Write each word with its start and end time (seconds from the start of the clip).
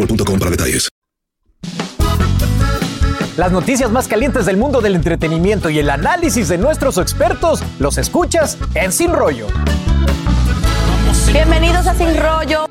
boostmobile.com 0.00 0.38
para 0.38 0.50
detalles. 0.50 0.88
Las 3.36 3.52
noticias 3.52 3.90
más 3.90 4.06
calientes 4.06 4.44
del 4.44 4.56
mundo 4.56 4.80
del 4.80 4.96
entretenimiento 4.96 5.70
y 5.70 5.78
el 5.78 5.88
análisis 5.88 6.48
de 6.48 6.58
nuestros 6.58 6.98
expertos 6.98 7.62
los 7.78 7.96
escuchas 7.96 8.58
en 8.74 8.92
Sin 8.92 9.12
Rollo. 9.12 9.46
Bienvenidos 11.32 11.86
a 11.86 11.94
Sin 11.94 12.16
Rollo. 12.18 12.64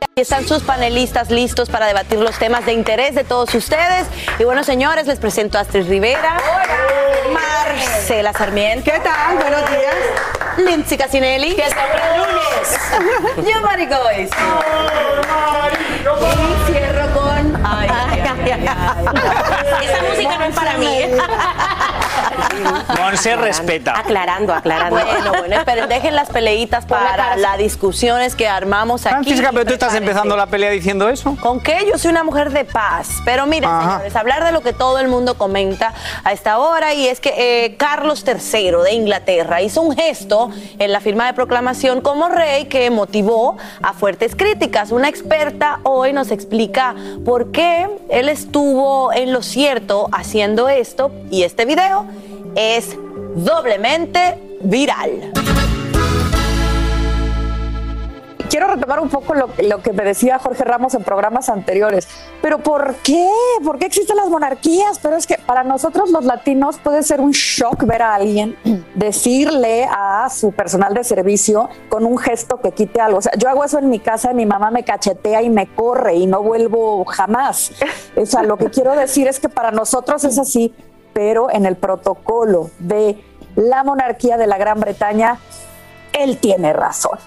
Aquí 0.00 0.20
están 0.20 0.46
sus 0.46 0.62
panelistas 0.62 1.30
listos 1.30 1.70
para 1.70 1.86
debatir 1.86 2.18
los 2.18 2.38
temas 2.38 2.66
de 2.66 2.72
interés 2.72 3.14
de 3.14 3.24
todos 3.24 3.52
ustedes. 3.54 4.06
Y 4.38 4.44
bueno, 4.44 4.62
señores, 4.62 5.06
les 5.06 5.18
presento 5.18 5.58
a 5.58 5.62
Astrid 5.62 5.88
Rivera, 5.88 6.36
Marcela 7.32 8.32
Sarmiento. 8.32 8.84
¿Qué 8.84 9.00
tal? 9.00 9.38
Buenos 9.38 9.70
días. 9.70 10.41
Lindsay 10.58 10.98
Casinelli. 10.98 11.54
Que 11.54 11.64
lunes. 12.16 13.46
Yo, 13.52 13.60
Mari. 13.62 13.88
Y 16.20 16.72
cierro 16.72 17.12
con... 17.12 17.66
Ay, 17.66 17.88
ay, 17.90 18.20
ay, 18.20 18.52
ay. 18.52 19.84
Esa 19.84 20.02
música 20.02 20.38
no 20.38 20.44
es 20.44 20.54
para 20.54 20.76
mí. 20.78 21.00
Monse 22.98 23.36
respeta. 23.36 23.98
Aclarando, 23.98 24.52
aclarando. 24.52 25.00
Bueno, 25.04 25.32
bueno, 25.38 25.56
esperen, 25.56 25.88
dejen 25.88 26.14
las 26.14 26.30
peleitas 26.30 26.86
para 26.86 27.36
las 27.36 27.58
discusiones 27.58 28.34
que 28.34 28.48
armamos 28.48 29.06
aquí. 29.06 29.14
Francisca, 29.14 29.50
pero 29.52 29.66
tú 29.66 29.72
estás 29.72 29.94
empezando 29.94 30.36
la 30.36 30.46
pelea 30.46 30.70
diciendo 30.70 31.08
eso. 31.08 31.36
¿Con 31.40 31.60
qué? 31.60 31.86
Yo 31.90 31.98
soy 31.98 32.10
una 32.10 32.24
mujer 32.24 32.50
de 32.50 32.64
paz. 32.64 33.22
Pero 33.24 33.46
miren, 33.46 33.70
Ajá. 33.70 33.92
señores, 33.92 34.16
hablar 34.16 34.44
de 34.44 34.52
lo 34.52 34.62
que 34.62 34.72
todo 34.72 34.98
el 34.98 35.08
mundo 35.08 35.34
comenta 35.34 35.92
a 36.24 36.32
esta 36.32 36.58
hora 36.58 36.94
y 36.94 37.06
es 37.06 37.20
que 37.20 37.34
eh, 37.36 37.76
Carlos 37.76 38.24
III 38.26 38.82
de 38.84 38.92
Inglaterra 38.92 39.62
hizo 39.62 39.82
un 39.82 39.94
gesto 39.96 40.50
en 40.78 40.92
la 40.92 41.00
firma 41.00 41.26
de 41.26 41.34
proclamación 41.34 42.00
como 42.00 42.28
rey 42.28 42.66
que 42.66 42.90
motivó 42.90 43.56
a 43.82 43.92
fuertes 43.92 44.34
críticas. 44.36 44.90
Una 44.90 45.08
experta 45.08 45.80
hoy 45.82 46.12
nos 46.12 46.30
explica 46.30 46.94
por 47.24 47.52
qué 47.52 47.88
él 48.08 48.28
estuvo 48.28 49.12
en 49.12 49.32
lo 49.32 49.42
cierto 49.42 50.08
haciendo 50.12 50.68
esto 50.68 51.10
y 51.30 51.42
este 51.42 51.64
video 51.64 52.06
es 52.54 52.96
doblemente 53.34 54.58
viral. 54.62 55.32
quiero 58.52 58.66
retomar 58.66 59.00
un 59.00 59.08
poco 59.08 59.32
lo, 59.32 59.82
que 59.82 59.92
me 59.94 60.04
decía 60.04 60.38
Jorge 60.38 60.62
Ramos 60.62 60.92
en 60.92 61.02
programas 61.02 61.48
anteriores. 61.48 62.06
Pero 62.42 62.58
¿por 62.58 62.96
qué? 62.96 63.26
¿Por 63.64 63.78
qué 63.78 63.86
existen 63.86 64.14
las 64.14 64.28
monarquías? 64.28 64.98
Pero 65.02 65.16
es 65.16 65.26
que 65.26 65.38
para 65.38 65.64
nosotros 65.64 66.10
los 66.10 66.26
latinos 66.26 66.76
puede 66.76 67.02
ser 67.02 67.22
un 67.22 67.30
shock 67.30 67.84
ver 67.86 68.02
a 68.02 68.14
alguien 68.14 68.54
decirle 68.94 69.88
a 69.90 70.28
su 70.28 70.52
personal 70.52 70.92
de 70.92 71.02
servicio 71.02 71.70
con 71.88 72.04
un 72.04 72.18
gesto 72.18 72.60
que 72.60 72.72
quite 72.72 73.00
algo. 73.00 73.18
O 73.18 73.22
sea, 73.22 73.32
yo 73.38 73.48
hago 73.48 73.64
eso 73.64 73.78
en 73.78 73.88
mi 73.88 74.00
casa 74.00 74.34
mi 74.34 74.44
mamá 74.44 74.70
me 74.70 74.84
cachetea 74.84 75.40
y 75.40 75.48
me 75.48 75.66
corre 75.74 76.16
y 76.16 76.26
no 76.26 76.42
vuelvo 76.42 77.06
jamás. 77.06 77.72
O 78.16 78.26
sea, 78.26 78.42
lo 78.42 78.58
que 78.58 78.66
quiero 78.66 78.92
decir 78.94 79.28
es 79.28 79.40
que 79.40 79.48
para 79.48 79.70
nosotros 79.70 80.24
es 80.24 80.38
así, 80.38 80.74
pero 81.12 81.50
en 81.50 81.66
el 81.66 81.76
protocolo 81.76 82.70
de 82.78 83.22
la 83.56 83.84
monarquía 83.84 84.36
de 84.36 84.46
la 84.46 84.58
Gran 84.58 84.80
Bretaña, 84.80 85.38
él 86.12 86.38
tiene 86.38 86.72
razón. 86.72 87.18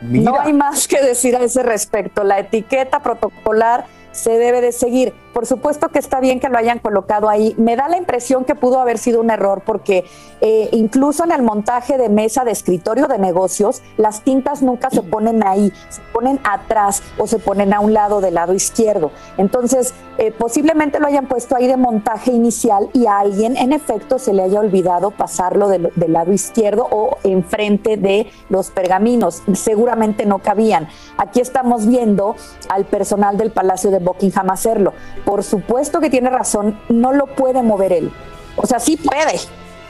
No 0.00 0.40
hay 0.40 0.52
más 0.52 0.88
que 0.88 1.02
decir 1.02 1.36
a 1.36 1.40
ese 1.40 1.62
respecto. 1.62 2.24
La 2.24 2.38
etiqueta 2.38 3.00
protocolar 3.00 3.84
se 4.12 4.30
debe 4.30 4.60
de 4.60 4.72
seguir. 4.72 5.14
Por 5.32 5.46
supuesto 5.46 5.88
que 5.88 5.98
está 5.98 6.20
bien 6.20 6.40
que 6.40 6.48
lo 6.48 6.58
hayan 6.58 6.80
colocado 6.80 7.28
ahí. 7.28 7.54
Me 7.56 7.76
da 7.76 7.88
la 7.88 7.96
impresión 7.96 8.44
que 8.44 8.54
pudo 8.54 8.80
haber 8.80 8.98
sido 8.98 9.20
un 9.20 9.30
error 9.30 9.62
porque 9.64 10.04
eh, 10.40 10.68
incluso 10.72 11.24
en 11.24 11.32
el 11.32 11.42
montaje 11.42 11.98
de 11.98 12.08
mesa 12.08 12.44
de 12.44 12.50
escritorio 12.50 13.06
de 13.06 13.18
negocios, 13.18 13.82
las 13.96 14.22
tintas 14.22 14.62
nunca 14.62 14.90
se 14.90 15.02
ponen 15.02 15.46
ahí, 15.46 15.72
se 15.88 16.00
ponen 16.12 16.40
atrás 16.44 17.02
o 17.18 17.26
se 17.26 17.38
ponen 17.38 17.72
a 17.72 17.80
un 17.80 17.92
lado 17.92 18.20
del 18.20 18.34
lado 18.34 18.54
izquierdo. 18.54 19.12
Entonces, 19.36 19.94
eh, 20.18 20.32
posiblemente 20.32 20.98
lo 20.98 21.06
hayan 21.06 21.26
puesto 21.26 21.56
ahí 21.56 21.66
de 21.66 21.76
montaje 21.76 22.32
inicial 22.32 22.88
y 22.92 23.06
a 23.06 23.18
alguien 23.18 23.56
en 23.56 23.72
efecto 23.72 24.18
se 24.18 24.32
le 24.32 24.42
haya 24.42 24.60
olvidado 24.60 25.12
pasarlo 25.12 25.68
del, 25.68 25.92
del 25.94 26.12
lado 26.12 26.32
izquierdo 26.32 26.86
o 26.90 27.18
enfrente 27.22 27.96
de 27.96 28.30
los 28.48 28.70
pergaminos. 28.70 29.42
Seguramente 29.54 30.26
no 30.26 30.40
cabían. 30.40 30.88
Aquí 31.16 31.40
estamos 31.40 31.86
viendo 31.86 32.34
al 32.68 32.84
personal 32.84 33.36
del 33.36 33.52
Palacio 33.52 33.90
de 33.90 33.98
Buckingham 33.98 34.50
hacerlo. 34.50 34.92
Por 35.24 35.42
supuesto 35.44 36.00
que 36.00 36.10
tiene 36.10 36.30
razón, 36.30 36.78
no 36.88 37.12
lo 37.12 37.26
puede 37.26 37.62
mover 37.62 37.92
él. 37.92 38.12
O 38.56 38.66
sea, 38.66 38.78
sí 38.78 38.96
puede, 38.96 39.38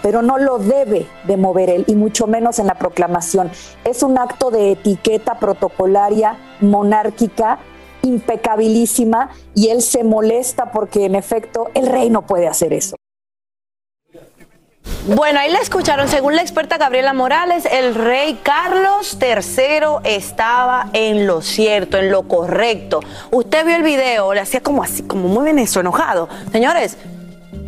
pero 0.03 0.23
no 0.23 0.39
lo 0.39 0.59
debe 0.59 1.07
de 1.27 1.37
mover 1.37 1.71
él, 1.71 1.85
y 1.87 1.95
mucho 1.95 2.27
menos 2.27 2.59
en 2.59 2.67
la 2.67 2.75
proclamación. 2.75 3.51
Es 3.85 4.03
un 4.03 4.19
acto 4.19 4.51
de 4.51 4.73
etiqueta 4.73 5.39
protocolaria 5.39 6.37
monárquica 6.61 7.59
impecabilísima 8.03 9.31
y 9.55 9.69
él 9.69 9.83
se 9.83 10.05
molesta 10.05 10.73
porque 10.73 11.05
en 11.05 11.15
efecto 11.15 11.69
el 11.75 11.87
rey 11.87 12.11
no 12.11 12.23
puede 12.23 12.49
hacer 12.49 12.73
eso. 12.73 12.97
Bueno, 15.07 15.41
ahí 15.41 15.51
la 15.51 15.61
escucharon. 15.61 16.09
Según 16.09 16.37
la 16.37 16.43
experta 16.43 16.77
Gabriela 16.79 17.13
Morales, 17.13 17.67
el 17.71 17.95
rey 17.95 18.39
Carlos 18.43 19.17
III 19.21 20.01
estaba 20.05 20.89
en 20.93 21.27
lo 21.27 21.41
cierto, 21.43 21.97
en 21.97 22.11
lo 22.11 22.23
correcto. 22.25 23.01
Usted 23.31 23.65
vio 23.65 23.77
el 23.77 23.83
video, 23.83 24.35
le 24.35 24.41
hacía 24.41 24.61
como 24.61 24.83
así, 24.83 25.03
como 25.03 25.29
muy 25.29 25.45
venezo, 25.45 25.81
enojado. 25.81 26.29
Señores, 26.53 26.97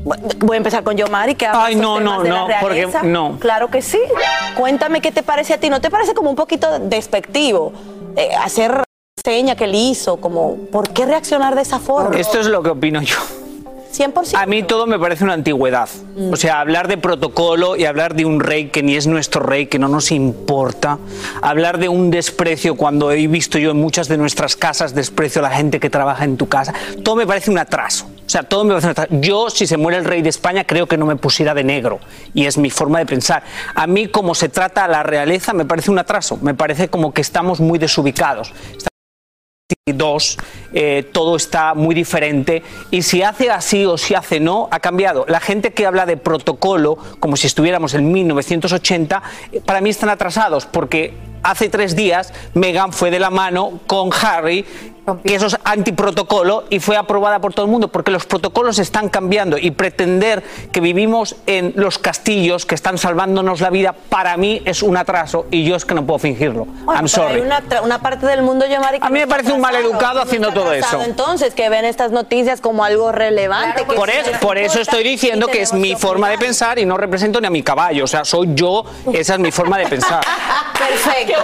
voy 0.05 0.55
a 0.55 0.56
empezar 0.56 0.82
con 0.85 0.97
Yomari, 0.97 1.35
que 1.35 1.47
habla 1.47 1.64
Ay, 1.64 1.75
no, 1.76 1.99
temas 1.99 2.17
no, 2.17 2.23
de 2.23 2.29
la 2.29 2.35
no, 2.37 2.47
porque 2.61 2.75
realeza. 2.76 3.02
no. 3.02 3.38
Claro 3.38 3.69
que 3.69 3.82
sí. 3.82 4.00
Cuéntame 4.56 5.00
qué 5.00 5.11
te 5.12 5.23
parece 5.23 5.55
a 5.55 5.58
ti. 5.58 5.70
¿No 5.70 5.81
te 5.81 5.91
parece 5.91 6.14
como 6.14 6.31
un 6.31 6.37
poquito 6.37 6.79
despectivo 6.81 7.73
eh, 8.17 8.31
hacer 8.35 8.85
seña 9.25 9.56
que 9.56 9.64
él 9.64 9.75
hizo? 9.75 10.19
Como, 10.19 10.56
¿por 10.70 10.91
qué 10.91 11.06
reaccionar 11.06 11.55
de 11.55 11.62
esa 11.62 11.79
forma? 11.79 12.17
Esto 12.19 12.41
es 12.41 12.47
lo 12.47 12.62
que 12.62 12.70
opino 12.70 13.00
yo. 13.00 13.17
100%. 13.93 14.35
A 14.35 14.47
mí 14.47 14.62
todo 14.62 14.87
me 14.87 14.99
parece 14.99 15.25
una 15.25 15.35
antigüedad. 15.35 15.89
O 16.31 16.37
sea, 16.37 16.61
hablar 16.61 16.89
de 16.89 16.99
protocolo 16.99 17.77
y 17.77 17.85
hablar 17.85 18.15
de 18.15 18.25
un 18.25 18.41
rey 18.41 18.69
que 18.69 18.83
ni 18.83 18.97
es 18.97 19.06
nuestro 19.06 19.43
rey, 19.43 19.67
que 19.67 19.79
no 19.79 19.89
nos 19.89 20.11
importa. 20.11 20.99
Hablar 21.41 21.79
de 21.79 21.89
un 21.89 22.11
desprecio 22.11 22.77
cuando 22.77 23.11
he 23.11 23.27
visto 23.27 23.59
yo 23.59 23.71
en 23.71 23.81
muchas 23.81 24.09
de 24.09 24.17
nuestras 24.17 24.56
casas 24.56 24.94
desprecio 24.94 25.41
a 25.41 25.49
la 25.49 25.56
gente 25.56 25.81
que 25.81 25.91
trabaja 25.91 26.25
en 26.25 26.37
tu 26.37 26.49
casa. 26.49 26.73
Todo 27.03 27.17
me 27.17 27.27
parece 27.27 27.50
un 27.50 27.59
atraso. 27.59 28.06
O 28.25 28.31
sea, 28.33 28.43
todo 28.43 28.65
me 28.65 28.71
parece 28.71 28.87
un 28.87 28.91
atraso. 28.93 29.09
Yo, 29.21 29.50
si 29.50 29.67
se 29.67 29.77
muere 29.77 29.99
el 29.99 30.05
rey 30.05 30.23
de 30.23 30.31
España, 30.31 30.65
creo 30.65 30.87
que 30.87 30.97
no 30.97 31.06
me 31.06 31.17
pusiera 31.17 31.55
de 31.55 31.65
negro. 31.65 32.00
Y 32.35 32.47
es 32.47 32.56
mi 32.56 32.71
forma 32.71 32.99
de 32.99 33.06
pensar. 33.06 33.43
A 33.75 33.87
mí, 33.87 34.09
como 34.09 34.35
se 34.35 34.49
trata 34.49 34.85
a 34.85 34.88
la 34.88 35.03
realeza, 35.03 35.53
me 35.53 35.65
parece 35.65 35.91
un 35.91 35.99
atraso. 35.99 36.38
Me 36.41 36.55
parece 36.55 36.88
como 36.88 37.12
que 37.12 37.21
estamos 37.21 37.61
muy 37.61 37.79
desubicados. 37.79 38.53
Dos, 39.84 40.38
eh, 40.73 41.11
todo 41.11 41.34
está 41.34 41.75
muy 41.75 41.93
diferente 41.93 42.62
y 42.93 43.02
si 43.02 43.25
hace 43.25 43.50
así 43.50 43.84
o 43.84 43.99
si 43.99 44.14
hace 44.14 44.38
no, 44.38 44.69
ha 44.70 44.79
cambiado. 44.79 45.25
La 45.26 45.40
gente 45.40 45.73
que 45.73 45.87
habla 45.87 46.06
de 46.06 46.17
protocolo, 46.17 46.96
como 47.19 47.37
si 47.37 47.49
estuviéramos 47.49 47.93
en 47.94 48.12
1980, 48.12 49.23
eh, 49.50 49.61
para 49.67 49.81
mí 49.81 49.90
están 49.90 50.08
atrasados 50.08 50.67
porque 50.67 51.14
hace 51.43 51.69
tres 51.69 51.96
días 51.96 52.32
Meghan 52.55 52.93
fue 52.93 53.11
de 53.11 53.19
la 53.19 53.31
mano 53.31 53.81
con 53.88 54.11
Harry 54.23 54.64
que 55.25 55.34
eso 55.34 55.46
es 55.46 55.56
antiprotocolo 55.64 56.64
y 56.70 56.78
fue 56.81 56.96
aprobada 56.96 57.40
por 57.40 57.52
todo 57.52 57.66
el 57.66 57.72
mundo 57.72 57.88
porque 57.88 58.10
los 58.10 58.25
protocolos 58.26 58.78
están 58.78 59.08
cambiando 59.08 59.58
y 59.58 59.70
pretender 59.72 60.43
que 60.70 60.81
vivimos 60.81 61.37
en 61.46 61.72
los 61.76 61.99
castillos 61.99 62.66
que 62.66 62.75
están 62.75 62.99
salvándonos 62.99 63.60
la 63.60 63.70
vida 63.70 63.94
para 64.08 64.37
mí 64.37 64.62
es 64.64 64.82
un 64.82 64.96
atraso 64.96 65.46
y 65.50 65.64
yo 65.64 65.76
es 65.76 65.84
que 65.84 65.94
no 65.94 66.04
puedo 66.06 66.19
fingirlo. 66.19 66.66
Bueno, 66.66 67.00
I'm 67.00 67.08
sorry. 67.08 67.34
Hay 67.34 67.40
una, 67.40 67.62
una 67.82 68.00
parte 68.00 68.26
del 68.26 68.43
mundo, 68.43 68.66
yo, 68.66 68.81
Mari, 68.81 69.00
que 69.00 69.06
A 69.06 69.10
mí 69.10 69.19
me 69.19 69.26
parece 69.26 69.52
un 69.52 69.64
atrasado, 69.64 69.82
maleducado 69.82 70.14
no 70.14 70.22
haciendo 70.22 70.49
está 70.49 70.60
todo 70.60 70.70
atrasado, 70.70 71.02
eso. 71.02 71.10
Entonces, 71.10 71.54
que 71.54 71.69
ven 71.69 71.84
estas 71.84 72.12
noticias 72.12 72.60
como 72.60 72.84
algo 72.84 73.12
relevante. 73.12 73.84
que 73.84 73.94
Por 73.94 74.08
les 74.08 74.28
por 74.38 74.58
eso 74.58 74.81
estoy 74.81 75.02
diciendo 75.02 75.46
y 75.49 75.52
que 75.52 75.62
es 75.62 75.72
mi 75.72 75.96
forma 75.96 76.28
de 76.31 76.38
pensar 76.38 76.78
y 76.78 76.84
no 76.87 76.96
represento 76.96 77.40
ni 77.40 77.46
a 77.46 77.50
mi 77.50 77.62
caballo. 77.62 78.04
O 78.04 78.08
sea, 78.08 78.25
soy 78.25 78.50
yo, 78.54 78.84
esa 79.12 79.34
es 79.34 79.40
mi 79.40 79.50
forma 79.50 79.78
de 79.78 79.87
pensar. 79.87 80.25
Perfecto. 80.78 81.43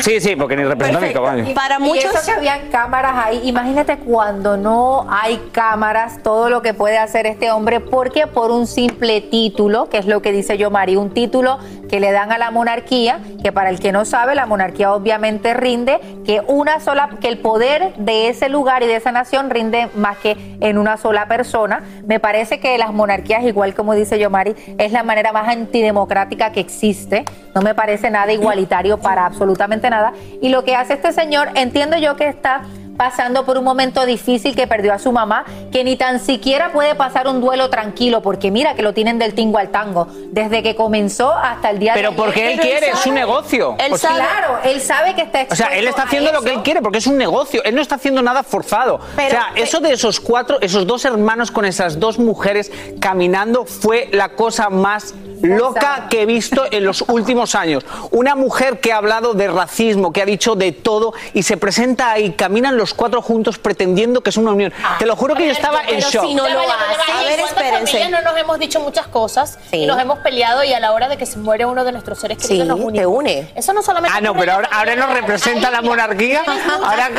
Sí, 0.00 0.20
sí, 0.20 0.36
porque 0.36 0.56
ni 0.56 0.64
represento 0.64 0.98
a 0.98 1.00
mi 1.00 1.12
caballo. 1.12 1.54
Para 1.54 1.76
Y 1.76 1.80
muchos. 1.80 2.14
eso 2.14 2.40
que 2.40 2.45
habían 2.48 2.70
cámaras 2.70 3.12
ahí, 3.16 3.40
imagínate 3.44 3.98
cuando 3.98 4.56
no 4.56 5.06
hay 5.10 5.36
cámaras, 5.50 6.22
todo 6.22 6.48
lo 6.48 6.62
que 6.62 6.74
puede 6.74 6.96
hacer 6.96 7.26
este 7.26 7.50
hombre, 7.50 7.80
porque 7.80 8.28
por 8.28 8.52
un 8.52 8.68
simple 8.68 9.20
título, 9.20 9.88
que 9.88 9.98
es 9.98 10.06
lo 10.06 10.22
que 10.22 10.30
dice 10.30 10.56
yo, 10.56 10.70
Mari, 10.70 10.94
un 10.94 11.10
título 11.10 11.58
que 11.88 11.98
le 11.98 12.12
dan 12.12 12.30
a 12.30 12.38
la 12.38 12.50
monarquía, 12.50 13.20
que 13.42 13.52
para 13.52 13.70
el 13.70 13.80
que 13.80 13.90
no 13.90 14.04
sabe, 14.04 14.34
la 14.34 14.46
monarquía 14.46 14.92
obviamente 14.92 15.54
rinde, 15.54 16.00
que 16.24 16.40
una 16.46 16.78
sola, 16.80 17.10
que 17.20 17.28
el 17.28 17.38
poder 17.38 17.94
de 17.96 18.28
ese 18.28 18.48
lugar 18.48 18.82
y 18.82 18.86
de 18.86 18.96
esa 18.96 19.12
nación 19.12 19.50
rinde 19.50 19.88
más 19.94 20.18
que 20.18 20.36
en 20.60 20.78
una 20.78 20.96
sola 20.96 21.26
persona. 21.26 21.82
Me 22.06 22.20
parece 22.20 22.60
que 22.60 22.76
las 22.78 22.92
monarquías, 22.92 23.44
igual 23.44 23.74
como 23.74 23.94
dice 23.94 24.18
yo, 24.18 24.30
Mari, 24.30 24.54
es 24.78 24.92
la 24.92 25.02
manera 25.02 25.32
más 25.32 25.48
antidemocrática 25.48 26.52
que 26.52 26.60
existe. 26.60 27.24
No 27.54 27.62
me 27.62 27.74
parece 27.74 28.10
nada 28.10 28.32
igualitario 28.32 28.98
para 28.98 29.24
absolutamente 29.24 29.88
nada. 29.88 30.12
Y 30.42 30.50
lo 30.50 30.64
que 30.64 30.76
hace 30.76 30.94
este 30.94 31.12
señor, 31.12 31.48
entiendo 31.54 31.96
yo 31.96 32.16
que 32.16 32.35
está 32.36 32.62
pasando 32.96 33.44
por 33.44 33.58
un 33.58 33.64
momento 33.64 34.06
difícil 34.06 34.56
que 34.56 34.66
perdió 34.66 34.94
a 34.94 34.98
su 34.98 35.12
mamá, 35.12 35.44
que 35.70 35.84
ni 35.84 35.96
tan 35.96 36.18
siquiera 36.18 36.72
puede 36.72 36.94
pasar 36.94 37.28
un 37.28 37.40
duelo 37.40 37.68
tranquilo, 37.68 38.22
porque 38.22 38.50
mira 38.50 38.74
que 38.74 38.82
lo 38.82 38.94
tienen 38.94 39.18
del 39.18 39.34
tingo 39.34 39.58
al 39.58 39.68
tango, 39.68 40.06
desde 40.30 40.62
que 40.62 40.74
comenzó 40.74 41.32
hasta 41.32 41.70
el 41.70 41.78
día 41.78 41.94
de 41.94 42.00
Pero 42.00 42.16
porque 42.16 42.52
él 42.52 42.58
Pero 42.58 42.68
quiere, 42.68 42.90
es 42.90 42.98
su 43.00 43.12
negocio. 43.12 43.76
Él 43.78 43.98
sea, 43.98 44.14
claro, 44.14 44.58
él 44.64 44.80
sabe 44.80 45.14
que 45.14 45.22
está 45.22 45.46
O 45.50 45.56
sea, 45.56 45.68
él 45.76 45.86
está 45.88 46.04
haciendo 46.04 46.32
lo 46.32 46.40
que 46.40 46.54
él 46.54 46.62
quiere 46.62 46.80
porque 46.80 46.98
es 46.98 47.06
un 47.06 47.18
negocio. 47.18 47.62
Él 47.64 47.74
no 47.74 47.82
está 47.82 47.96
haciendo 47.96 48.22
nada 48.22 48.42
forzado. 48.42 49.00
Pero- 49.14 49.28
o 49.28 49.30
sea, 49.30 49.52
eso 49.56 49.80
de 49.80 49.92
esos 49.92 50.18
cuatro, 50.20 50.58
esos 50.60 50.86
dos 50.86 51.04
hermanos 51.04 51.50
con 51.50 51.64
esas 51.64 52.00
dos 52.00 52.18
mujeres 52.18 52.72
caminando 53.00 53.66
fue 53.66 54.08
la 54.12 54.30
cosa 54.30 54.70
más 54.70 55.14
loca 55.42 56.06
que 56.10 56.22
he 56.22 56.26
visto 56.26 56.64
en 56.70 56.84
los 56.84 57.02
últimos 57.08 57.54
años. 57.54 57.84
Una 58.10 58.34
mujer 58.34 58.80
que 58.80 58.92
ha 58.92 58.98
hablado 58.98 59.34
de 59.34 59.48
racismo, 59.48 60.12
que 60.12 60.22
ha 60.22 60.26
dicho 60.26 60.54
de 60.54 60.72
todo 60.72 61.12
y 61.34 61.42
se 61.42 61.56
presenta 61.56 62.10
ahí, 62.10 62.32
caminan 62.32 62.76
los 62.76 62.94
cuatro 62.94 63.22
juntos 63.22 63.58
pretendiendo 63.58 64.22
que 64.22 64.30
es 64.30 64.36
una 64.36 64.52
unión. 64.52 64.72
Te 64.98 65.06
lo 65.06 65.16
juro 65.16 65.34
que 65.34 65.46
yo 65.46 65.52
estaba 65.52 65.80
en 65.82 65.96
Pero 65.96 66.10
shock. 66.10 66.26
si 66.26 66.34
no 66.34 66.48
lo 66.48 66.60
hace, 66.60 67.12
a 67.12 67.22
ver, 67.22 67.40
¿cuántas 67.40 67.50
espérense. 67.64 68.10
no 68.10 68.22
nos 68.22 68.36
hemos 68.36 68.58
dicho 68.58 68.80
muchas 68.80 69.06
cosas 69.06 69.58
Sí. 69.70 69.78
y 69.78 69.86
nos 69.86 69.98
hemos 70.00 70.18
peleado 70.20 70.62
y 70.64 70.72
a 70.72 70.80
la 70.80 70.92
hora 70.92 71.08
de 71.08 71.16
que 71.16 71.26
se 71.26 71.38
muere 71.38 71.64
uno 71.64 71.84
de 71.84 71.92
nuestros 71.92 72.18
seres 72.18 72.38
queridos 72.38 72.66
Sí, 72.78 72.84
nos 72.84 72.92
te 72.92 73.06
une. 73.06 73.50
Eso 73.54 73.72
no 73.72 73.82
solamente 73.82 74.16
Ah, 74.16 74.20
no, 74.20 74.34
pero 74.34 74.52
ahora, 74.52 74.68
ahora 74.72 74.94
nos 74.96 75.10
representa 75.12 75.68
Ahí, 75.68 75.74
la 75.74 75.82
monarquía. 75.82 76.42
Ahora, 76.82 77.10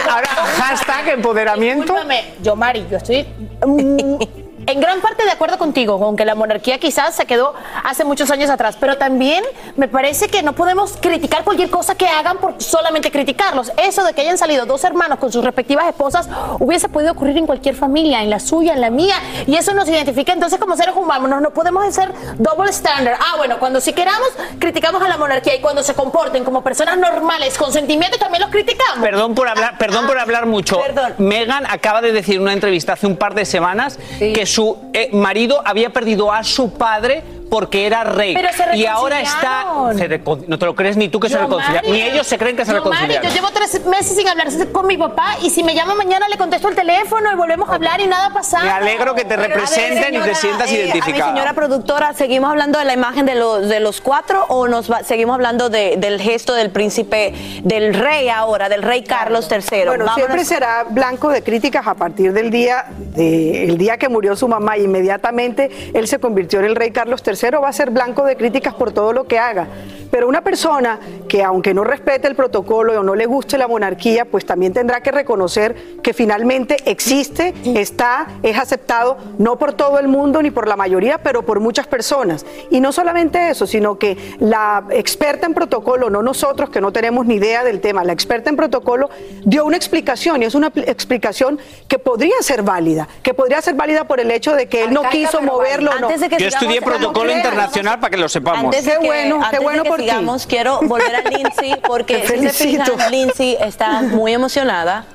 hashtag 0.58 1.10
empoderamiento. 1.10 1.84
Discúlpame, 1.94 2.24
yo, 2.42 2.56
Mari, 2.56 2.86
yo 2.90 2.98
estoy 2.98 3.26
mm, 3.66 4.47
en 4.68 4.82
gran 4.82 5.00
parte 5.00 5.24
de 5.24 5.32
acuerdo 5.32 5.58
contigo, 5.58 5.98
con 5.98 6.18
que 6.18 6.26
la 6.26 6.36
monarquía 6.36 6.78
quizás 6.78 7.16
se 7.16 7.26
quedó 7.26 7.54
hace 7.86 8.04
muchos 8.04 8.30
años 8.32 8.50
atrás, 8.50 8.78
pero 8.78 8.98
también 8.98 9.44
me 9.78 9.88
parece 9.88 10.28
que 10.28 10.44
no 10.44 10.54
podemos 10.54 10.98
criticar 11.00 11.46
cualquier 11.46 11.70
cosa 11.70 11.96
que 11.96 12.06
hagan 12.06 12.38
por 12.38 12.62
solamente 12.62 13.10
criticarlos. 13.10 13.72
Eso 13.78 14.04
de 14.04 14.14
que 14.14 14.22
hayan 14.22 14.38
salido 14.38 14.66
dos 14.66 14.84
hermanos 14.84 15.20
con 15.20 15.32
sus 15.32 15.44
respectivas 15.44 15.88
esposas 15.88 16.28
hubiese 16.60 16.90
podido 16.90 17.14
ocurrir 17.14 17.38
en 17.38 17.46
cualquier 17.46 17.76
familia, 17.76 18.22
en 18.22 18.30
la 18.30 18.42
suya, 18.42 18.74
en 18.74 18.82
la 18.82 18.90
mía, 18.90 19.16
y 19.46 19.56
eso 19.56 19.74
nos 19.74 19.88
identifica 19.88 20.34
entonces 20.34 20.60
como 20.60 20.76
seres 20.76 20.96
humanos. 20.96 21.30
No, 21.30 21.40
no 21.40 21.52
podemos 21.52 21.86
hacer 21.86 22.12
double 22.38 22.70
standard. 22.72 23.18
Ah, 23.20 23.38
bueno, 23.38 23.60
cuando 23.60 23.80
si 23.80 23.94
queramos, 23.94 24.30
criticamos 24.60 25.02
a 25.02 25.08
la 25.08 25.18
monarquía 25.18 25.56
y 25.56 25.62
cuando 25.62 25.82
se 25.82 25.94
comporten 25.94 26.44
como 26.44 26.62
personas 26.62 26.98
normales, 26.98 27.58
con 27.58 27.72
sentimientos, 27.72 28.20
también 28.20 28.42
los 28.42 28.52
criticamos. 28.52 29.00
Perdón 29.02 29.34
por 29.34 29.48
hablar, 29.48 29.78
perdón 29.78 30.08
por 30.08 30.20
hablar 30.20 30.46
mucho. 30.46 30.78
Perdón. 30.82 31.14
Megan 31.20 31.66
acaba 31.66 32.02
de 32.02 32.12
decir 32.12 32.36
en 32.36 32.42
una 32.42 32.54
entrevista 32.54 32.94
hace 32.94 33.08
un 33.08 33.16
par 33.16 33.34
de 33.34 33.46
semanas 33.46 33.98
que 34.20 34.46
su 34.46 34.57
eh, 34.94 35.10
marido 35.14 35.62
había 35.66 35.92
perdido 35.92 36.32
a 36.32 36.44
su 36.44 36.72
padre 36.72 37.24
porque 37.50 37.86
era 37.86 38.04
rey. 38.04 38.34
Pero 38.36 38.50
se 38.54 38.78
y 38.78 38.86
ahora 38.86 39.22
está. 39.22 39.64
reconciliaron. 39.64 39.98
se 39.98 40.10
recon- 40.10 40.46
no 40.48 40.60
te 40.60 40.66
lo 40.66 40.76
crees 40.76 40.98
ni 40.98 41.10
tú 41.10 41.20
que 41.20 41.30
se 41.30 41.38
reconciliaron. 41.38 41.90
Mari, 41.90 42.02
Ni 42.04 42.10
ellos 42.10 42.28
se 42.28 42.38
creen 42.38 42.56
que 42.56 42.66
se 42.66 42.72
Mari, 42.72 42.84
reconciliaron. 42.84 43.30
yo 43.30 43.36
llevo 43.36 43.48
tres 43.52 43.86
meses 43.86 44.16
sin 44.18 44.28
hablar 44.28 44.48
con 44.72 44.88
mi 44.88 44.98
papá 44.98 45.36
y 45.42 45.50
si 45.50 45.64
me 45.64 45.74
llama 45.76 45.96
mañana 45.96 46.28
le 46.28 46.38
contesto 46.38 46.68
el 46.70 46.76
teléfono 46.76 47.32
y 47.32 47.36
volvemos 47.36 47.70
a 47.70 47.76
hablar 47.76 48.00
y 48.02 48.08
nada 48.08 48.28
ha 48.28 48.34
pasado. 48.34 48.66
Me 48.66 48.72
alegro 48.72 49.16
que 49.16 49.24
te 49.26 49.38
ver, 49.38 49.50
representen 49.50 50.16
y 50.16 50.20
te 50.20 50.36
sientas 50.36 50.68
eh, 50.70 50.70
A 50.70 50.74
mi 50.74 50.80
identificada. 50.92 51.32
señora 51.32 51.54
productora, 51.54 52.14
¿seguimos 52.14 52.50
hablando 52.50 52.80
de 52.80 52.86
la 52.86 52.94
imagen 52.94 53.26
de 53.26 53.36
los, 53.36 53.68
de 53.68 53.80
los 53.80 54.02
cuatro 54.02 54.46
o 54.50 54.68
nos 54.68 54.92
va- 54.92 55.04
seguimos 55.04 55.36
hablando 55.36 55.70
de- 55.70 55.96
del 55.98 56.20
gesto 56.22 56.54
del 56.54 56.70
príncipe, 56.72 57.34
del 57.64 57.94
rey 57.94 58.30
ahora, 58.30 58.70
del 58.70 58.82
rey 58.84 59.04
Carlos 59.04 59.48
III? 59.52 59.86
Bueno, 59.86 60.06
Vámonos- 60.06 60.16
siempre 60.16 60.46
será 60.46 60.86
blanco 60.90 61.30
de 61.30 61.44
críticas 61.44 61.88
a 61.88 61.94
partir 61.96 62.34
del 62.34 62.50
día, 62.52 62.86
de- 63.16 63.66
el 63.66 63.78
día 63.78 63.98
que 63.98 64.10
murió 64.10 64.36
su 64.36 64.48
mamá. 64.48 64.78
Inmediatamente 64.78 65.92
él 65.94 66.08
se 66.08 66.20
convirtió 66.20 66.60
en 66.60 66.66
el 66.66 66.76
rey 66.76 66.92
Carlos 66.92 67.22
III, 67.26 67.37
va 67.62 67.70
a 67.70 67.74
ser 67.74 67.90
blanco 67.92 68.24
de 68.26 68.36
críticas 68.36 68.74
por 68.74 68.92
todo 68.92 69.14
lo 69.14 69.26
que 69.26 69.40
haga. 69.40 69.68
Pero 70.12 70.28
una 70.30 70.42
persona 70.42 71.00
que 71.28 71.44
aunque 71.44 71.74
no 71.74 71.84
respete 71.84 72.28
el 72.28 72.36
protocolo 72.36 72.98
o 73.00 73.04
no 73.04 73.14
le 73.14 73.26
guste 73.26 73.58
la 73.58 73.68
monarquía, 73.68 74.24
pues 74.24 74.46
también 74.46 74.72
tendrá 74.72 75.02
que 75.02 75.12
reconocer 75.12 75.76
que 76.02 76.14
finalmente 76.14 76.78
existe, 76.86 77.54
está, 77.76 78.28
es 78.42 78.58
aceptado, 78.58 79.18
no 79.38 79.58
por 79.58 79.74
todo 79.74 80.00
el 80.00 80.08
mundo 80.08 80.42
ni 80.42 80.50
por 80.50 80.66
la 80.68 80.78
mayoría, 80.78 81.18
pero 81.18 81.44
por 81.44 81.60
muchas 81.60 81.88
personas. 81.88 82.46
Y 82.70 82.80
no 82.80 82.94
solamente 82.94 83.50
eso, 83.50 83.68
sino 83.68 84.00
que 84.00 84.18
la 84.40 84.86
experta 84.92 85.46
en 85.46 85.54
protocolo, 85.54 86.10
no 86.10 86.22
nosotros 86.22 86.70
que 86.70 86.80
no 86.80 86.94
tenemos 86.94 87.26
ni 87.26 87.36
idea 87.36 87.66
del 87.66 87.82
tema, 87.82 88.06
la 88.06 88.14
experta 88.14 88.50
en 88.50 88.56
protocolo 88.56 89.10
dio 89.44 89.66
una 89.66 89.76
explicación 89.76 90.42
y 90.42 90.46
es 90.46 90.56
una 90.56 90.70
pl- 90.70 90.90
explicación 90.90 91.60
que 91.90 92.00
podría 92.00 92.36
ser 92.42 92.64
válida, 92.64 93.10
que 93.24 93.34
podría 93.34 93.62
ser 93.62 93.76
válida 93.76 94.06
por 94.06 94.22
el 94.22 94.32
hecho 94.32 94.54
de 94.56 94.68
que 94.68 94.86
él 94.86 94.94
no 94.94 95.02
Arcaica, 95.02 95.28
quiso 95.32 95.42
moverlo. 95.42 95.92
no. 96.00 96.08
Antes 96.08 96.22
de 96.22 96.30
que 96.30 96.38
Yo 96.40 96.48
estudié 96.48 96.82
protocolo 96.82 97.27
internacional 97.32 98.00
para 98.00 98.12
que 98.12 98.18
lo 98.18 98.30
sepamos. 98.30 98.66
Antes 98.66 98.86
de 98.86 98.92
Qué 98.94 99.00
que, 99.00 99.06
bueno, 99.08 99.40
qué 99.40 99.46
antes 99.46 99.60
de 99.60 99.64
bueno 99.66 99.84
que 99.84 99.90
por 99.90 99.98
ti. 100.00 100.04
sigamos, 100.06 100.48
quiero 100.48 100.80
volver 100.84 101.16
a 101.16 101.22
Lindsay 101.30 101.76
porque 101.88 102.18
Te 102.20 102.22
si 102.22 102.28
se 102.28 102.50
felicito. 102.54 102.92
fijan, 102.94 103.12
Lindsay 103.12 103.58
está 103.60 104.02
muy 104.02 104.34
emocionada. 104.34 105.06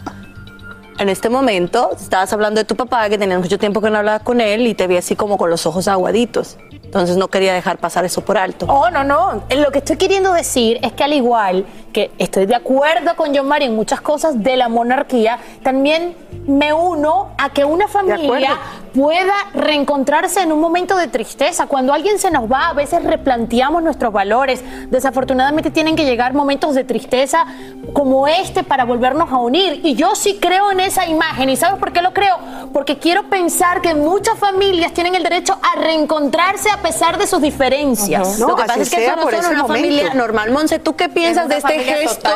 En 0.99 1.09
este 1.09 1.29
momento, 1.29 1.91
estabas 1.99 2.33
hablando 2.33 2.61
de 2.61 2.65
tu 2.65 2.77
papá, 2.77 3.09
que 3.09 3.19
tenías 3.19 3.41
mucho 3.41 3.59
tiempo 3.59 3.81
que 3.81 3.91
no 3.91 3.99
hablabas 3.99 4.23
con 4.23 4.41
él 4.41 4.67
y 4.67 4.75
te 4.75 4.87
vi 4.87 4.97
así 4.99 5.17
como 5.17 5.39
con 5.39 5.51
los 5.51 5.65
ojos 5.67 5.89
aguaditos. 5.89 6.57
Entonces 6.93 7.17
no 7.17 7.29
quería 7.29 7.55
dejar 7.55 7.79
pasar 7.79 8.05
eso 8.05 8.23
por 8.23 8.37
alto. 8.37 8.67
Oh, 8.69 8.91
no, 8.91 9.03
no. 9.03 9.45
Lo 9.57 9.71
que 9.71 9.79
estoy 9.79 9.97
queriendo 9.97 10.35
decir 10.35 10.79
es 10.83 10.93
que 10.93 11.03
al 11.03 11.15
igual 11.15 11.65
que 11.91 12.11
estoy 12.19 12.45
de 12.45 12.55
acuerdo 12.55 13.17
con 13.17 13.35
John 13.35 13.49
Mario 13.49 13.69
en 13.69 13.77
muchas 13.77 14.03
cosas 14.03 14.43
de 14.43 14.59
la 14.59 14.69
monarquía, 14.69 15.39
también 15.63 16.15
me 16.47 16.73
uno 16.73 17.31
a 17.39 17.51
que 17.51 17.65
una 17.65 17.89
familia 17.89 18.59
pueda 18.95 19.33
reencontrarse 19.55 20.43
en 20.43 20.53
un 20.53 20.61
momento 20.61 20.97
de 20.97 21.09
tristeza. 21.09 21.67
Cuando 21.67 21.95
alguien 21.95 22.19
se 22.19 22.31
nos 22.31 22.51
va, 22.51 22.69
a 22.69 22.73
veces 22.75 23.03
replanteamos 23.05 23.83
nuestros 23.83 24.13
valores. 24.13 24.63
Desafortunadamente 24.91 25.71
tienen 25.71 25.97
que 25.97 26.05
llegar 26.05 26.35
momentos 26.35 26.75
de 26.75 26.85
tristeza 26.85 27.47
como 27.93 28.29
este 28.29 28.65
para 28.65 28.85
volvernos 28.85 29.31
a 29.31 29.39
unir. 29.39 29.81
Y 29.83 29.95
yo 29.95 30.15
sí 30.15 30.39
creo 30.41 30.71
en 30.71 30.81
esa 30.81 31.07
imagen. 31.07 31.49
¿Y 31.49 31.57
sabes 31.57 31.79
por 31.79 31.93
qué 31.93 32.03
lo 32.03 32.13
creo? 32.13 32.37
Porque 32.73 32.99
quiero 32.99 33.31
pensar 33.31 33.81
que 33.81 33.95
muchas 33.95 34.39
familias 34.39 34.93
tienen 34.93 35.15
el 35.15 35.23
derecho 35.23 35.59
a 35.63 35.79
reencontrarse 35.81 36.71
a 36.71 36.82
pesar 36.83 37.19
de 37.19 37.27
sus 37.27 37.41
diferencias. 37.41 38.39
No, 38.39 38.49
Lo 38.49 38.57
que 38.57 38.65
pasa 38.65 38.81
es 38.81 38.91
que 38.91 39.05
eso 39.05 39.17
no 39.17 39.29
ese 39.29 39.39
una 39.39 39.63
momento. 39.63 39.67
familia 39.69 40.15
normal. 40.15 40.51
Monse, 40.51 40.79
¿tú 40.79 40.95
qué 40.97 41.09
piensas 41.09 41.49
de 41.49 41.57
este 41.59 41.79
gesto 41.81 42.31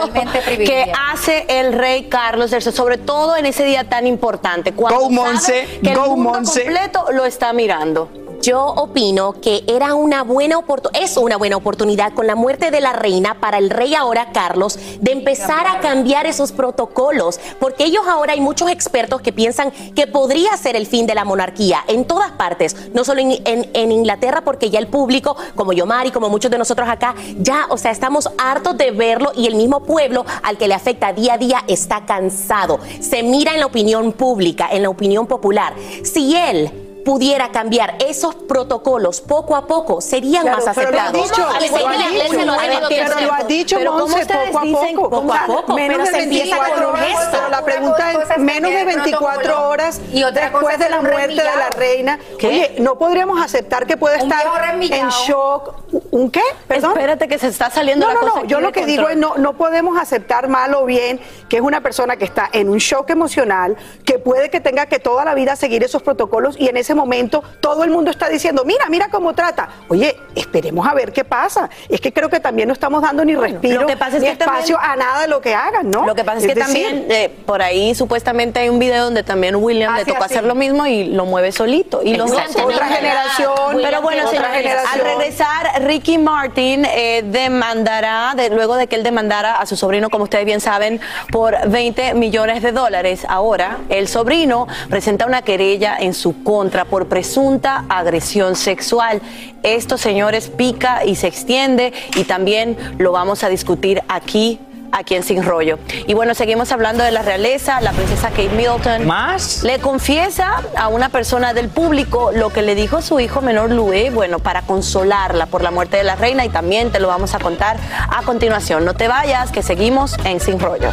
que 0.56 0.92
hace 1.12 1.44
el 1.48 1.72
rey 1.72 2.04
Carlos 2.08 2.52
III, 2.52 2.60
sobre 2.72 2.98
todo 2.98 3.36
en 3.36 3.46
ese 3.46 3.64
día 3.64 3.88
tan 3.88 4.06
importante? 4.06 4.72
Cuando 4.72 5.00
Go, 5.00 5.04
sabe 5.06 5.14
Monse, 5.16 5.80
que 5.82 5.90
el 5.92 5.98
go, 5.98 6.16
mundo 6.16 6.30
Monse. 6.32 6.62
completo 6.64 7.06
lo 7.12 7.24
está 7.24 7.52
mirando. 7.52 8.08
Yo 8.40 8.64
opino 8.64 9.32
que 9.40 9.64
era 9.66 9.94
una 9.94 10.22
buena 10.22 10.60
es 11.00 11.16
una 11.16 11.36
buena 11.36 11.56
oportunidad 11.56 12.12
con 12.12 12.26
la 12.26 12.34
muerte 12.34 12.70
de 12.70 12.80
la 12.80 12.92
reina 12.92 13.40
para 13.40 13.58
el 13.58 13.70
rey 13.70 13.94
ahora 13.94 14.32
Carlos 14.32 14.78
de 15.00 15.12
empezar 15.12 15.66
a 15.66 15.80
cambiar 15.80 16.26
esos 16.26 16.52
protocolos, 16.52 17.40
porque 17.60 17.84
ellos 17.84 18.02
ahora 18.08 18.32
hay 18.32 18.40
muchos 18.40 18.70
expertos 18.70 19.20
que 19.20 19.32
piensan 19.32 19.70
que 19.94 20.06
podría 20.06 20.56
ser 20.56 20.76
el 20.76 20.86
fin 20.86 21.06
de 21.06 21.14
la 21.14 21.24
monarquía 21.24 21.84
en 21.88 22.04
todas 22.04 22.32
partes, 22.32 22.76
no 22.92 23.04
solo 23.04 23.20
en, 23.20 23.32
en- 23.44 23.92
Inglaterra, 23.92 24.42
porque 24.42 24.70
ya 24.70 24.78
el 24.78 24.88
público, 24.88 25.36
como 25.54 25.72
yo, 25.72 25.86
Mari, 25.86 26.10
como 26.10 26.28
muchos 26.28 26.50
de 26.50 26.58
nosotros 26.58 26.88
acá, 26.88 27.14
ya, 27.38 27.66
o 27.70 27.76
sea, 27.78 27.90
estamos 27.90 28.28
hartos 28.38 28.76
de 28.76 28.90
verlo 28.90 29.32
y 29.34 29.46
el 29.46 29.54
mismo 29.54 29.80
pueblo 29.80 30.24
al 30.42 30.58
que 30.58 30.68
le 30.68 30.74
afecta 30.74 31.12
día 31.12 31.34
a 31.34 31.38
día 31.38 31.64
está 31.66 32.04
cansado. 32.04 32.78
Se 33.00 33.22
mira 33.22 33.54
en 33.54 33.60
la 33.60 33.66
opinión 33.66 34.12
pública, 34.12 34.68
en 34.70 34.82
la 34.82 34.90
opinión 34.90 35.26
popular. 35.26 35.74
Si 36.04 36.36
él 36.36 36.85
pudiera 37.06 37.50
cambiar 37.52 37.94
esos 38.04 38.34
protocolos 38.34 39.20
poco 39.20 39.54
a 39.54 39.64
poco, 39.68 40.00
serían 40.00 40.42
Claro, 40.42 40.64
más 40.66 40.74
pero 40.74 40.90
lo 40.90 40.98
ha 40.98 41.02
aceptados. 41.04 41.30
igual 41.64 41.82
lo 41.84 41.88
ha 41.88 42.10
dicho, 42.10 42.44
lo 42.44 42.52
ha 42.52 42.58
pero 42.58 42.86
advertido. 42.86 43.26
lo 43.26 43.32
ha 43.32 43.44
dicho 43.44 43.76
Pero 43.78 43.90
¿cómo 43.92 44.06
Monse, 44.08 44.20
ustedes 44.22 44.50
poco 44.50 44.58
a 44.58 44.62
poco, 44.62 45.10
poco 45.10 45.32
a 45.32 45.46
poco? 45.46 45.74
menos 45.74 45.96
Pero 45.98 46.04
de 46.04 46.10
se 46.10 46.22
empieza 46.24 46.56
24 46.56 46.74
con 46.74 46.94
horas. 46.94 47.28
Pero 47.30 47.48
la 47.48 47.64
pregunta 47.64 48.12
es 48.12 48.38
menos 48.38 48.70
de 48.72 48.76
tener 48.78 48.86
24 48.86 49.40
protocolo 49.40 49.68
horas 49.68 50.00
y 50.12 50.24
otra 50.24 50.50
cosa 50.50 50.64
después 50.66 50.74
es 50.74 50.80
de 50.80 50.90
la 50.90 51.00
muerte 51.00 51.34
de 51.34 51.44
la 51.44 51.70
reina. 51.70 52.18
¿Qué? 52.40 52.48
Oye, 52.48 52.74
no 52.80 52.98
podríamos 52.98 53.40
aceptar 53.40 53.86
que 53.86 53.96
puede 53.96 54.16
estar 54.16 54.74
en 54.80 55.08
shock. 55.08 55.74
¿Un 56.16 56.30
qué? 56.30 56.40
Perdón. 56.66 56.92
Espérate 56.92 57.28
que 57.28 57.38
se 57.38 57.48
está 57.48 57.68
saliendo 57.68 58.06
No, 58.06 58.14
la 58.14 58.20
no, 58.20 58.26
cosa 58.28 58.40
no. 58.42 58.46
Yo 58.46 58.60
lo 58.60 58.72
que 58.72 58.86
digo 58.86 59.08
es 59.10 59.18
no, 59.18 59.34
no 59.36 59.52
podemos 59.52 60.00
aceptar 60.00 60.48
mal 60.48 60.72
o 60.74 60.86
bien 60.86 61.20
que 61.50 61.56
es 61.56 61.62
una 61.62 61.82
persona 61.82 62.16
que 62.16 62.24
está 62.24 62.48
en 62.52 62.70
un 62.70 62.78
shock 62.78 63.10
emocional, 63.10 63.76
que 64.02 64.18
puede 64.18 64.48
que 64.48 64.60
tenga 64.60 64.86
que 64.86 64.98
toda 64.98 65.26
la 65.26 65.34
vida 65.34 65.56
seguir 65.56 65.84
esos 65.84 66.02
protocolos 66.02 66.56
y 66.58 66.68
en 66.68 66.78
ese 66.78 66.94
momento 66.94 67.44
todo 67.60 67.84
el 67.84 67.90
mundo 67.90 68.10
está 68.10 68.30
diciendo, 68.30 68.62
mira, 68.64 68.86
mira 68.88 69.08
cómo 69.10 69.34
trata. 69.34 69.68
Oye, 69.88 70.16
esperemos 70.34 70.86
a 70.88 70.94
ver 70.94 71.12
qué 71.12 71.22
pasa. 71.24 71.68
Es 71.90 72.00
que 72.00 72.12
creo 72.14 72.30
que 72.30 72.40
también 72.40 72.68
no 72.68 72.72
estamos 72.72 73.02
dando 73.02 73.22
ni 73.22 73.34
respiro, 73.36 73.82
Lo 73.82 73.86
que 73.86 73.98
pasa 73.98 74.16
es 74.16 74.22
ni 74.22 74.30
que 74.30 74.36
también- 74.36 74.56
espacio 74.64 74.78
a 74.80 74.96
nada 74.96 75.20
de 75.20 75.28
lo 75.28 75.42
que 75.42 75.54
hagan, 75.54 75.90
¿no? 75.90 76.06
Lo 76.06 76.14
que 76.14 76.24
pasa 76.24 76.38
es, 76.38 76.46
que 76.46 76.54
decir, 76.54 76.64
también 76.64 77.06
eh, 77.10 77.28
por 77.44 77.60
ahí 77.60 77.94
supuestamente 77.94 78.58
hay 78.60 78.70
un 78.70 78.78
video 78.78 79.04
donde 79.04 79.22
también 79.22 79.54
William 79.56 79.94
le 79.94 80.06
tocó 80.06 80.24
así. 80.24 80.32
hacer 80.32 80.44
lo 80.44 80.54
mismo 80.54 80.86
y 80.86 81.04
lo 81.04 81.26
mueve 81.26 81.52
solito. 81.52 82.00
Y 82.02 82.14
Exacto. 82.14 82.64
Otra 82.64 82.86
generación, 82.86 83.52
Pero 83.82 84.00
bueno, 84.00 84.22
otra 84.26 84.30
señores, 84.38 84.56
generación. 84.62 85.00
al 85.00 85.06
regresar, 85.18 85.82
Ricky 85.82 86.05
Martin 86.18 86.84
eh, 86.84 87.22
demandará, 87.26 88.34
de- 88.36 88.50
luego 88.50 88.76
de 88.76 88.86
que 88.86 88.96
él 88.96 89.02
demandara 89.02 89.56
a 89.56 89.66
su 89.66 89.76
sobrino, 89.76 90.08
como 90.08 90.24
ustedes 90.24 90.44
bien 90.44 90.60
saben, 90.60 91.00
por 91.32 91.68
20 91.68 92.14
millones 92.14 92.62
de 92.62 92.72
dólares. 92.72 93.26
Ahora, 93.28 93.78
el 93.88 94.06
sobrino 94.08 94.66
presenta 94.88 95.26
una 95.26 95.42
querella 95.42 95.96
en 95.98 96.14
su 96.14 96.42
contra 96.44 96.84
por 96.84 97.08
presunta 97.08 97.84
agresión 97.88 98.54
sexual. 98.56 99.20
Esto, 99.62 99.98
señores, 99.98 100.48
pica 100.48 101.04
y 101.04 101.16
se 101.16 101.26
extiende 101.26 101.92
y 102.14 102.24
también 102.24 102.76
lo 102.98 103.12
vamos 103.12 103.42
a 103.44 103.48
discutir 103.48 104.02
aquí 104.08 104.60
aquí 104.92 105.14
en 105.14 105.22
Sin 105.22 105.42
Rollo. 105.42 105.78
Y 106.06 106.14
bueno, 106.14 106.34
seguimos 106.34 106.72
hablando 106.72 107.04
de 107.04 107.10
la 107.10 107.22
realeza, 107.22 107.80
la 107.80 107.92
princesa 107.92 108.30
Kate 108.30 108.50
Middleton. 108.50 109.06
¿Más? 109.06 109.62
Le 109.62 109.78
confiesa 109.78 110.62
a 110.76 110.88
una 110.88 111.08
persona 111.08 111.54
del 111.54 111.68
público 111.68 112.30
lo 112.32 112.50
que 112.50 112.62
le 112.62 112.74
dijo 112.74 113.02
su 113.02 113.20
hijo 113.20 113.40
menor 113.40 113.70
Louis, 113.70 114.12
bueno, 114.12 114.38
para 114.38 114.62
consolarla 114.62 115.46
por 115.46 115.62
la 115.62 115.70
muerte 115.70 115.96
de 115.96 116.04
la 116.04 116.16
reina 116.16 116.44
y 116.44 116.48
también 116.48 116.90
te 116.90 117.00
lo 117.00 117.08
vamos 117.08 117.34
a 117.34 117.38
contar 117.38 117.76
a 118.08 118.22
continuación. 118.22 118.84
No 118.84 118.94
te 118.94 119.08
vayas, 119.08 119.50
que 119.50 119.62
seguimos 119.62 120.16
en 120.24 120.40
Sin 120.40 120.58
Rollo. 120.58 120.90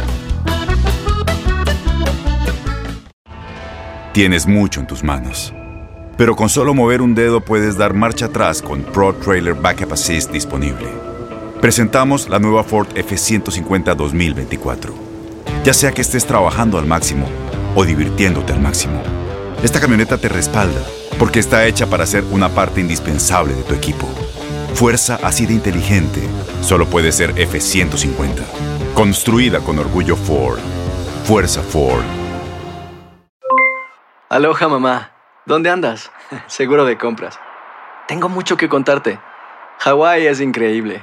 Tienes 4.12 4.46
mucho 4.46 4.80
en 4.80 4.86
tus 4.86 5.02
manos. 5.02 5.52
Pero 6.16 6.36
con 6.36 6.48
solo 6.48 6.74
mover 6.74 7.02
un 7.02 7.14
dedo 7.14 7.40
puedes 7.40 7.76
dar 7.76 7.94
marcha 7.94 8.26
atrás 8.26 8.62
con 8.62 8.82
Pro 8.82 9.14
Trailer 9.14 9.54
Backup 9.54 9.92
Assist 9.92 10.30
disponible. 10.30 11.13
Presentamos 11.64 12.28
la 12.28 12.38
nueva 12.38 12.62
Ford 12.62 12.88
F150 12.88 13.94
2024. 13.94 14.92
Ya 15.64 15.72
sea 15.72 15.92
que 15.92 16.02
estés 16.02 16.26
trabajando 16.26 16.78
al 16.78 16.84
máximo 16.84 17.26
o 17.74 17.86
divirtiéndote 17.86 18.52
al 18.52 18.60
máximo, 18.60 19.02
esta 19.62 19.80
camioneta 19.80 20.18
te 20.18 20.28
respalda 20.28 20.82
porque 21.18 21.38
está 21.38 21.64
hecha 21.64 21.86
para 21.86 22.04
ser 22.04 22.22
una 22.24 22.50
parte 22.50 22.82
indispensable 22.82 23.54
de 23.54 23.62
tu 23.62 23.72
equipo. 23.72 24.06
Fuerza 24.74 25.18
así 25.22 25.46
de 25.46 25.54
inteligente 25.54 26.20
solo 26.60 26.84
puede 26.84 27.12
ser 27.12 27.34
F150. 27.34 28.44
Construida 28.92 29.60
con 29.60 29.78
orgullo 29.78 30.16
Ford. 30.16 30.60
Fuerza 31.24 31.62
Ford. 31.62 32.04
Aloha 34.28 34.68
mamá, 34.68 35.12
¿dónde 35.46 35.70
andas? 35.70 36.12
Seguro 36.46 36.84
de 36.84 36.98
compras. 36.98 37.40
Tengo 38.06 38.28
mucho 38.28 38.58
que 38.58 38.68
contarte. 38.68 39.18
Hawái 39.78 40.26
es 40.26 40.42
increíble. 40.42 41.02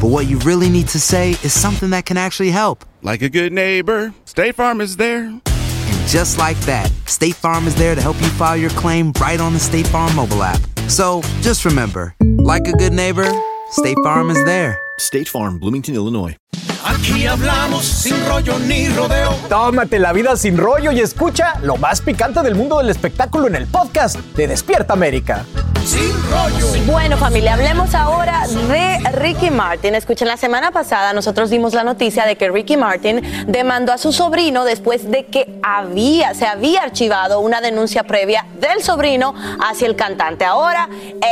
but 0.00 0.08
what 0.08 0.26
you 0.26 0.38
really 0.40 0.68
need 0.68 0.88
to 0.88 1.00
say 1.00 1.30
is 1.42 1.52
something 1.52 1.90
that 1.90 2.04
can 2.04 2.16
actually 2.16 2.50
help. 2.50 2.84
Like 3.02 3.22
a 3.22 3.28
good 3.28 3.52
neighbor, 3.52 4.12
State 4.24 4.54
Farm 4.54 4.80
is 4.80 4.96
there. 4.96 5.24
And 5.24 6.08
just 6.08 6.38
like 6.38 6.58
that, 6.60 6.90
State 7.06 7.34
Farm 7.34 7.66
is 7.66 7.74
there 7.74 7.94
to 7.94 8.00
help 8.00 8.20
you 8.20 8.28
file 8.28 8.56
your 8.56 8.70
claim 8.70 9.12
right 9.20 9.40
on 9.40 9.52
the 9.52 9.60
State 9.60 9.86
Farm 9.86 10.14
mobile 10.14 10.42
app. 10.42 10.60
So 10.88 11.22
just 11.40 11.64
remember, 11.64 12.14
like 12.38 12.68
a 12.68 12.72
good 12.72 12.92
neighbor, 12.92 13.28
State 13.70 13.96
Farm 14.04 14.30
is 14.30 14.44
there. 14.44 14.78
State 14.98 15.28
Farm, 15.28 15.58
Bloomington, 15.58 15.94
Illinois. 15.94 16.36
Aquí 16.84 17.26
hablamos 17.26 17.84
sin 17.84 18.14
rollo 18.28 18.58
ni 18.60 18.88
rodeo. 18.88 19.32
Tómate 19.48 19.98
la 19.98 20.12
vida 20.12 20.36
sin 20.36 20.56
rollo 20.56 20.92
y 20.92 21.00
escucha 21.00 21.58
lo 21.62 21.76
más 21.76 22.00
picante 22.00 22.42
del 22.42 22.54
mundo 22.54 22.78
del 22.78 22.90
espectáculo 22.90 23.48
en 23.48 23.56
el 23.56 23.66
podcast 23.66 24.16
de 24.36 24.46
Despierta 24.46 24.92
América. 24.92 25.44
Sin 25.86 26.12
rollo. 26.32 26.66
Bueno, 26.84 27.16
familia, 27.16 27.54
hablemos 27.54 27.94
ahora 27.94 28.44
de 28.48 28.98
Ricky 29.12 29.50
Martin. 29.50 29.94
Escuchen, 29.94 30.26
la 30.26 30.36
semana 30.36 30.72
pasada 30.72 31.12
nosotros 31.12 31.48
dimos 31.48 31.74
la 31.74 31.84
noticia 31.84 32.26
de 32.26 32.34
que 32.34 32.50
Ricky 32.50 32.76
Martin 32.76 33.22
demandó 33.46 33.92
a 33.92 33.98
su 33.98 34.12
sobrino 34.12 34.64
después 34.64 35.08
de 35.12 35.26
que 35.26 35.60
había, 35.62 36.34
se 36.34 36.44
había 36.44 36.82
archivado 36.82 37.38
una 37.38 37.60
denuncia 37.60 38.02
previa 38.02 38.46
del 38.60 38.82
sobrino 38.82 39.32
hacia 39.60 39.86
el 39.86 39.94
cantante. 39.94 40.44
Ahora, 40.44 40.88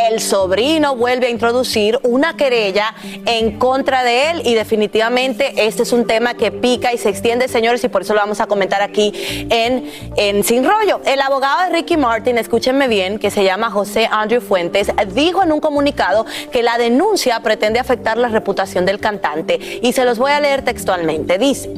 el 0.08 0.20
sobrino 0.20 0.94
vuelve 0.94 1.26
a 1.26 1.30
introducir 1.30 1.98
una 2.04 2.36
querella 2.36 2.94
en 3.26 3.58
contra 3.58 4.04
de 4.04 4.30
él 4.30 4.42
y 4.44 4.54
definitivamente 4.54 5.66
este 5.66 5.82
es 5.82 5.92
un 5.92 6.06
tema 6.06 6.34
que 6.34 6.52
pica 6.52 6.92
y 6.92 6.98
se 6.98 7.08
extiende, 7.08 7.48
señores, 7.48 7.82
y 7.82 7.88
por 7.88 8.02
eso 8.02 8.14
lo 8.14 8.20
vamos 8.20 8.40
a 8.40 8.46
comentar 8.46 8.82
aquí 8.82 9.12
en, 9.50 9.90
en 10.16 10.44
Sin 10.44 10.64
Rollo. 10.64 11.00
El 11.04 11.20
abogado 11.20 11.64
de 11.64 11.70
Ricky 11.70 11.96
Martin, 11.96 12.38
escúchenme 12.38 12.86
bien, 12.86 13.18
que 13.18 13.32
se 13.32 13.42
llama 13.42 13.68
José 13.68 14.08
Andrew 14.08 14.43
Fuentes, 14.44 14.92
dijo 15.14 15.42
en 15.42 15.52
un 15.52 15.60
comunicado 15.60 16.24
que 16.52 16.62
la 16.62 16.78
denuncia 16.78 17.40
pretende 17.40 17.80
afectar 17.80 18.16
la 18.16 18.28
reputación 18.28 18.86
del 18.86 19.00
cantante 19.00 19.58
y 19.82 19.92
se 19.92 20.04
los 20.04 20.18
voy 20.18 20.32
a 20.32 20.40
leer 20.40 20.62
textualmente. 20.62 21.38
Dice, 21.38 21.70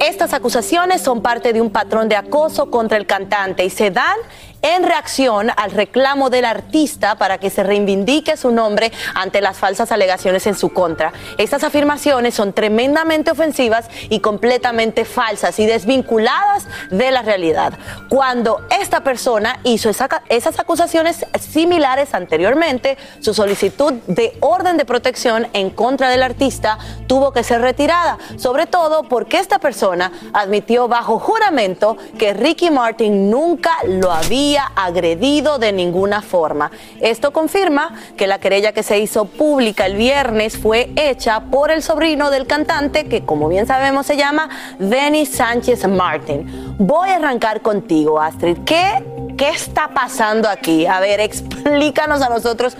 estas 0.00 0.34
acusaciones 0.34 1.00
son 1.00 1.22
parte 1.22 1.52
de 1.52 1.60
un 1.60 1.70
patrón 1.70 2.08
de 2.08 2.16
acoso 2.16 2.70
contra 2.70 2.98
el 2.98 3.06
cantante 3.06 3.64
y 3.64 3.70
se 3.70 3.90
dan 3.90 4.16
en 4.62 4.82
reacción 4.82 5.50
al 5.56 5.70
reclamo 5.70 6.30
del 6.30 6.44
artista 6.44 7.16
para 7.16 7.38
que 7.38 7.50
se 7.50 7.62
reivindique 7.62 8.36
su 8.36 8.50
nombre 8.50 8.90
ante 9.14 9.40
las 9.40 9.56
falsas 9.58 9.92
alegaciones 9.92 10.46
en 10.46 10.54
su 10.54 10.70
contra. 10.70 11.12
Estas 11.36 11.62
afirmaciones 11.64 12.34
son 12.34 12.52
tremendamente 12.52 13.30
ofensivas 13.30 13.88
y 14.08 14.20
completamente 14.20 15.04
falsas 15.04 15.58
y 15.58 15.66
desvinculadas 15.66 16.66
de 16.90 17.10
la 17.10 17.22
realidad. 17.22 17.74
Cuando 18.08 18.66
esta 18.80 19.04
persona 19.04 19.60
hizo 19.64 19.90
esa- 19.90 20.22
esas 20.28 20.58
acusaciones 20.58 21.24
similares 21.38 22.14
anteriormente, 22.14 22.98
su 23.20 23.34
solicitud 23.34 23.92
de 24.06 24.36
orden 24.40 24.76
de 24.76 24.84
protección 24.84 25.46
en 25.52 25.70
contra 25.70 26.08
del 26.08 26.22
artista 26.22 26.78
tuvo 27.06 27.32
que 27.32 27.44
ser 27.44 27.60
retirada, 27.60 28.18
sobre 28.36 28.66
todo 28.66 29.04
porque 29.04 29.38
esta 29.38 29.58
persona 29.58 30.10
admitió 30.32 30.88
bajo 30.88 31.18
juramento 31.18 31.96
que 32.18 32.32
Ricky 32.34 32.70
Martin 32.70 33.30
nunca 33.30 33.72
lo 33.86 34.10
había 34.10 34.47
agredido 34.56 35.58
de 35.58 35.72
ninguna 35.72 36.22
forma. 36.22 36.70
Esto 37.00 37.32
confirma 37.32 37.94
que 38.16 38.26
la 38.26 38.38
querella 38.38 38.72
que 38.72 38.82
se 38.82 38.98
hizo 38.98 39.26
pública 39.26 39.86
el 39.86 39.96
viernes 39.96 40.56
fue 40.56 40.90
hecha 40.96 41.40
por 41.40 41.70
el 41.70 41.82
sobrino 41.82 42.30
del 42.30 42.46
cantante, 42.46 43.04
que 43.06 43.24
como 43.24 43.48
bien 43.48 43.66
sabemos 43.66 44.06
se 44.06 44.16
llama 44.16 44.48
Denis 44.78 45.30
Sánchez 45.30 45.86
Martin. 45.88 46.76
Voy 46.78 47.10
a 47.10 47.16
arrancar 47.16 47.60
contigo, 47.60 48.20
Astrid. 48.20 48.58
¿Qué, 48.64 49.04
¿Qué 49.36 49.50
está 49.50 49.88
pasando 49.88 50.48
aquí? 50.48 50.86
A 50.86 51.00
ver, 51.00 51.20
explícanos 51.20 52.22
a 52.22 52.28
nosotros 52.28 52.76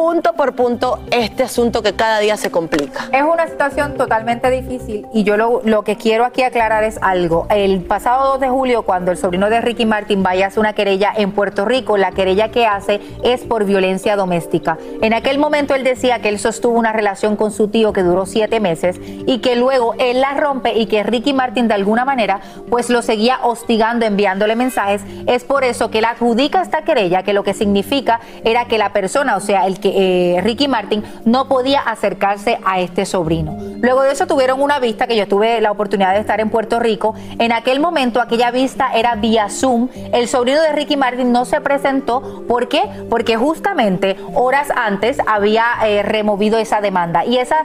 punto 0.00 0.32
por 0.32 0.54
punto 0.54 0.98
este 1.10 1.42
asunto 1.42 1.82
que 1.82 1.92
cada 1.92 2.20
día 2.20 2.38
se 2.38 2.50
complica. 2.50 3.10
Es 3.12 3.22
una 3.22 3.46
situación 3.48 3.98
totalmente 3.98 4.48
difícil 4.48 5.06
y 5.12 5.24
yo 5.24 5.36
lo, 5.36 5.60
lo, 5.62 5.84
que 5.84 5.96
quiero 5.96 6.24
aquí 6.24 6.42
aclarar 6.42 6.84
es 6.84 6.98
algo. 7.02 7.46
El 7.50 7.82
pasado 7.82 8.32
2 8.32 8.40
de 8.40 8.48
julio, 8.48 8.84
cuando 8.84 9.10
el 9.10 9.18
sobrino 9.18 9.50
de 9.50 9.60
Ricky 9.60 9.84
Martin 9.84 10.22
vaya 10.22 10.46
a 10.46 10.48
hacer 10.48 10.60
una 10.60 10.72
querella 10.72 11.12
en 11.14 11.32
Puerto 11.32 11.66
Rico, 11.66 11.98
la 11.98 12.12
querella 12.12 12.50
que 12.50 12.64
hace 12.64 12.98
es 13.22 13.42
por 13.42 13.66
violencia 13.66 14.16
doméstica. 14.16 14.78
En 15.02 15.12
aquel 15.12 15.38
momento 15.38 15.74
él 15.74 15.84
decía 15.84 16.22
que 16.22 16.30
él 16.30 16.38
sostuvo 16.38 16.78
una 16.78 16.94
relación 16.94 17.36
con 17.36 17.52
su 17.52 17.68
tío 17.68 17.92
que 17.92 18.02
duró 18.02 18.24
siete 18.24 18.58
meses 18.58 18.98
y 19.02 19.40
que 19.40 19.54
luego 19.54 19.96
él 19.98 20.22
la 20.22 20.32
rompe 20.32 20.78
y 20.78 20.86
que 20.86 21.02
Ricky 21.02 21.34
Martin 21.34 21.68
de 21.68 21.74
alguna 21.74 22.06
manera 22.06 22.40
pues 22.70 22.88
lo 22.88 23.02
seguía 23.02 23.40
hostigando, 23.42 24.06
enviándole 24.06 24.56
mensajes. 24.56 25.02
Es 25.26 25.44
por 25.44 25.62
eso 25.62 25.90
que 25.90 25.98
él 25.98 26.06
adjudica 26.06 26.62
esta 26.62 26.84
querella, 26.84 27.22
que 27.22 27.34
lo 27.34 27.44
que 27.44 27.52
significa 27.52 28.20
era 28.44 28.64
que 28.64 28.78
la 28.78 28.94
persona, 28.94 29.36
o 29.36 29.40
sea, 29.40 29.66
el 29.66 29.78
que 29.78 29.89
eh, 29.94 30.40
Ricky 30.42 30.68
Martin 30.68 31.02
no 31.24 31.48
podía 31.48 31.80
acercarse 31.80 32.58
a 32.64 32.80
este 32.80 33.06
sobrino. 33.06 33.56
Luego 33.80 34.02
de 34.02 34.12
eso 34.12 34.26
tuvieron 34.26 34.60
una 34.60 34.78
vista 34.78 35.06
que 35.06 35.16
yo 35.16 35.26
tuve 35.26 35.60
la 35.60 35.70
oportunidad 35.70 36.12
de 36.12 36.20
estar 36.20 36.40
en 36.40 36.50
Puerto 36.50 36.78
Rico. 36.80 37.14
En 37.38 37.52
aquel 37.52 37.80
momento 37.80 38.20
aquella 38.20 38.50
vista 38.50 38.90
era 38.94 39.14
vía 39.14 39.48
Zoom. 39.48 39.88
El 40.12 40.28
sobrino 40.28 40.60
de 40.60 40.72
Ricky 40.72 40.96
Martin 40.96 41.32
no 41.32 41.44
se 41.44 41.60
presentó. 41.60 42.44
¿Por 42.46 42.68
qué? 42.68 42.82
Porque 43.08 43.36
justamente 43.36 44.16
horas 44.34 44.68
antes 44.74 45.18
había 45.26 45.64
eh, 45.86 46.02
removido 46.02 46.58
esa 46.58 46.80
demanda. 46.80 47.24
Y 47.24 47.38
esa, 47.38 47.64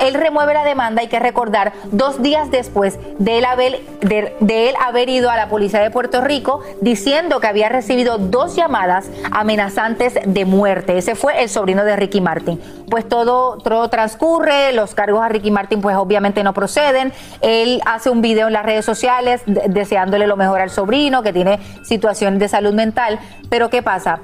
él 0.00 0.14
remueve 0.14 0.54
la 0.54 0.64
demanda, 0.64 1.02
hay 1.02 1.08
que 1.08 1.18
recordar, 1.18 1.72
dos 1.92 2.22
días 2.22 2.50
después 2.50 2.98
de 3.18 3.38
él 3.38 3.44
haber, 3.44 3.80
de 4.00 4.68
él 4.68 4.74
haber 4.80 5.08
ido 5.08 5.30
a 5.30 5.36
la 5.36 5.48
policía 5.48 5.80
de 5.80 5.90
Puerto 5.90 6.20
Rico 6.20 6.60
diciendo 6.80 7.40
que 7.40 7.46
había 7.46 7.68
recibido 7.68 8.18
dos 8.18 8.56
llamadas 8.56 9.10
amenazantes 9.30 10.18
de 10.24 10.44
muerte. 10.44 10.96
Ese 10.96 11.14
fue 11.14 11.42
el 11.42 11.48
sobrino 11.48 11.59
de 11.66 11.96
Ricky 11.96 12.20
Martin. 12.20 12.60
Pues 12.88 13.08
todo, 13.08 13.58
transcurre, 13.88 14.72
los 14.72 14.94
cargos 14.94 15.22
a 15.22 15.28
Ricky 15.28 15.50
Martin 15.50 15.80
pues 15.80 15.96
obviamente 15.96 16.42
no 16.42 16.52
proceden. 16.54 17.12
Él 17.40 17.80
hace 17.86 18.10
un 18.10 18.22
video 18.22 18.46
en 18.46 18.52
las 18.52 18.64
redes 18.64 18.84
sociales 18.84 19.42
deseándole 19.46 20.26
lo 20.26 20.36
mejor 20.36 20.60
al 20.60 20.70
sobrino 20.70 21.22
que 21.22 21.32
tiene 21.32 21.58
situaciones 21.82 22.40
de 22.40 22.48
salud 22.48 22.74
mental. 22.74 23.18
Pero 23.48 23.70
¿qué 23.70 23.82
pasa? 23.82 24.20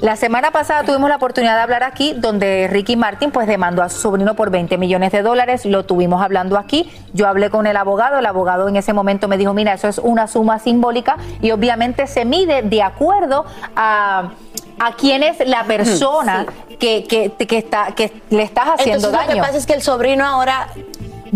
La 0.00 0.16
semana 0.16 0.50
pasada 0.50 0.82
tuvimos 0.82 1.08
la 1.08 1.16
oportunidad 1.16 1.56
de 1.56 1.62
hablar 1.62 1.82
aquí 1.82 2.14
donde 2.14 2.68
Ricky 2.70 2.94
Martin 2.94 3.30
pues 3.30 3.46
demandó 3.46 3.82
a 3.82 3.88
su 3.88 4.00
sobrino 4.00 4.34
por 4.34 4.50
20 4.50 4.76
millones 4.76 5.12
de 5.12 5.22
dólares, 5.22 5.64
lo 5.64 5.86
tuvimos 5.86 6.20
hablando 6.20 6.58
aquí, 6.58 6.90
yo 7.14 7.26
hablé 7.26 7.48
con 7.48 7.66
el 7.66 7.76
abogado, 7.76 8.18
el 8.18 8.26
abogado 8.26 8.68
en 8.68 8.76
ese 8.76 8.92
momento 8.92 9.28
me 9.28 9.38
dijo, 9.38 9.54
mira, 9.54 9.72
eso 9.72 9.88
es 9.88 9.98
una 9.98 10.26
suma 10.26 10.58
simbólica 10.58 11.16
y 11.40 11.52
obviamente 11.52 12.06
se 12.06 12.26
mide 12.26 12.60
de 12.60 12.82
acuerdo 12.82 13.46
a, 13.76 14.32
a 14.78 14.92
quién 14.96 15.22
es 15.22 15.38
la 15.46 15.64
persona 15.64 16.46
que, 16.78 17.04
que, 17.04 17.30
que, 17.46 17.58
está, 17.58 17.92
que 17.94 18.12
le 18.30 18.42
estás 18.42 18.80
haciendo 18.80 19.08
Entonces, 19.08 19.12
daño. 19.12 19.30
Lo 19.30 19.34
que 19.34 19.46
pasa 19.46 19.58
es 19.58 19.66
que 19.66 19.74
el 19.74 19.82
sobrino 19.82 20.24
ahora 20.24 20.68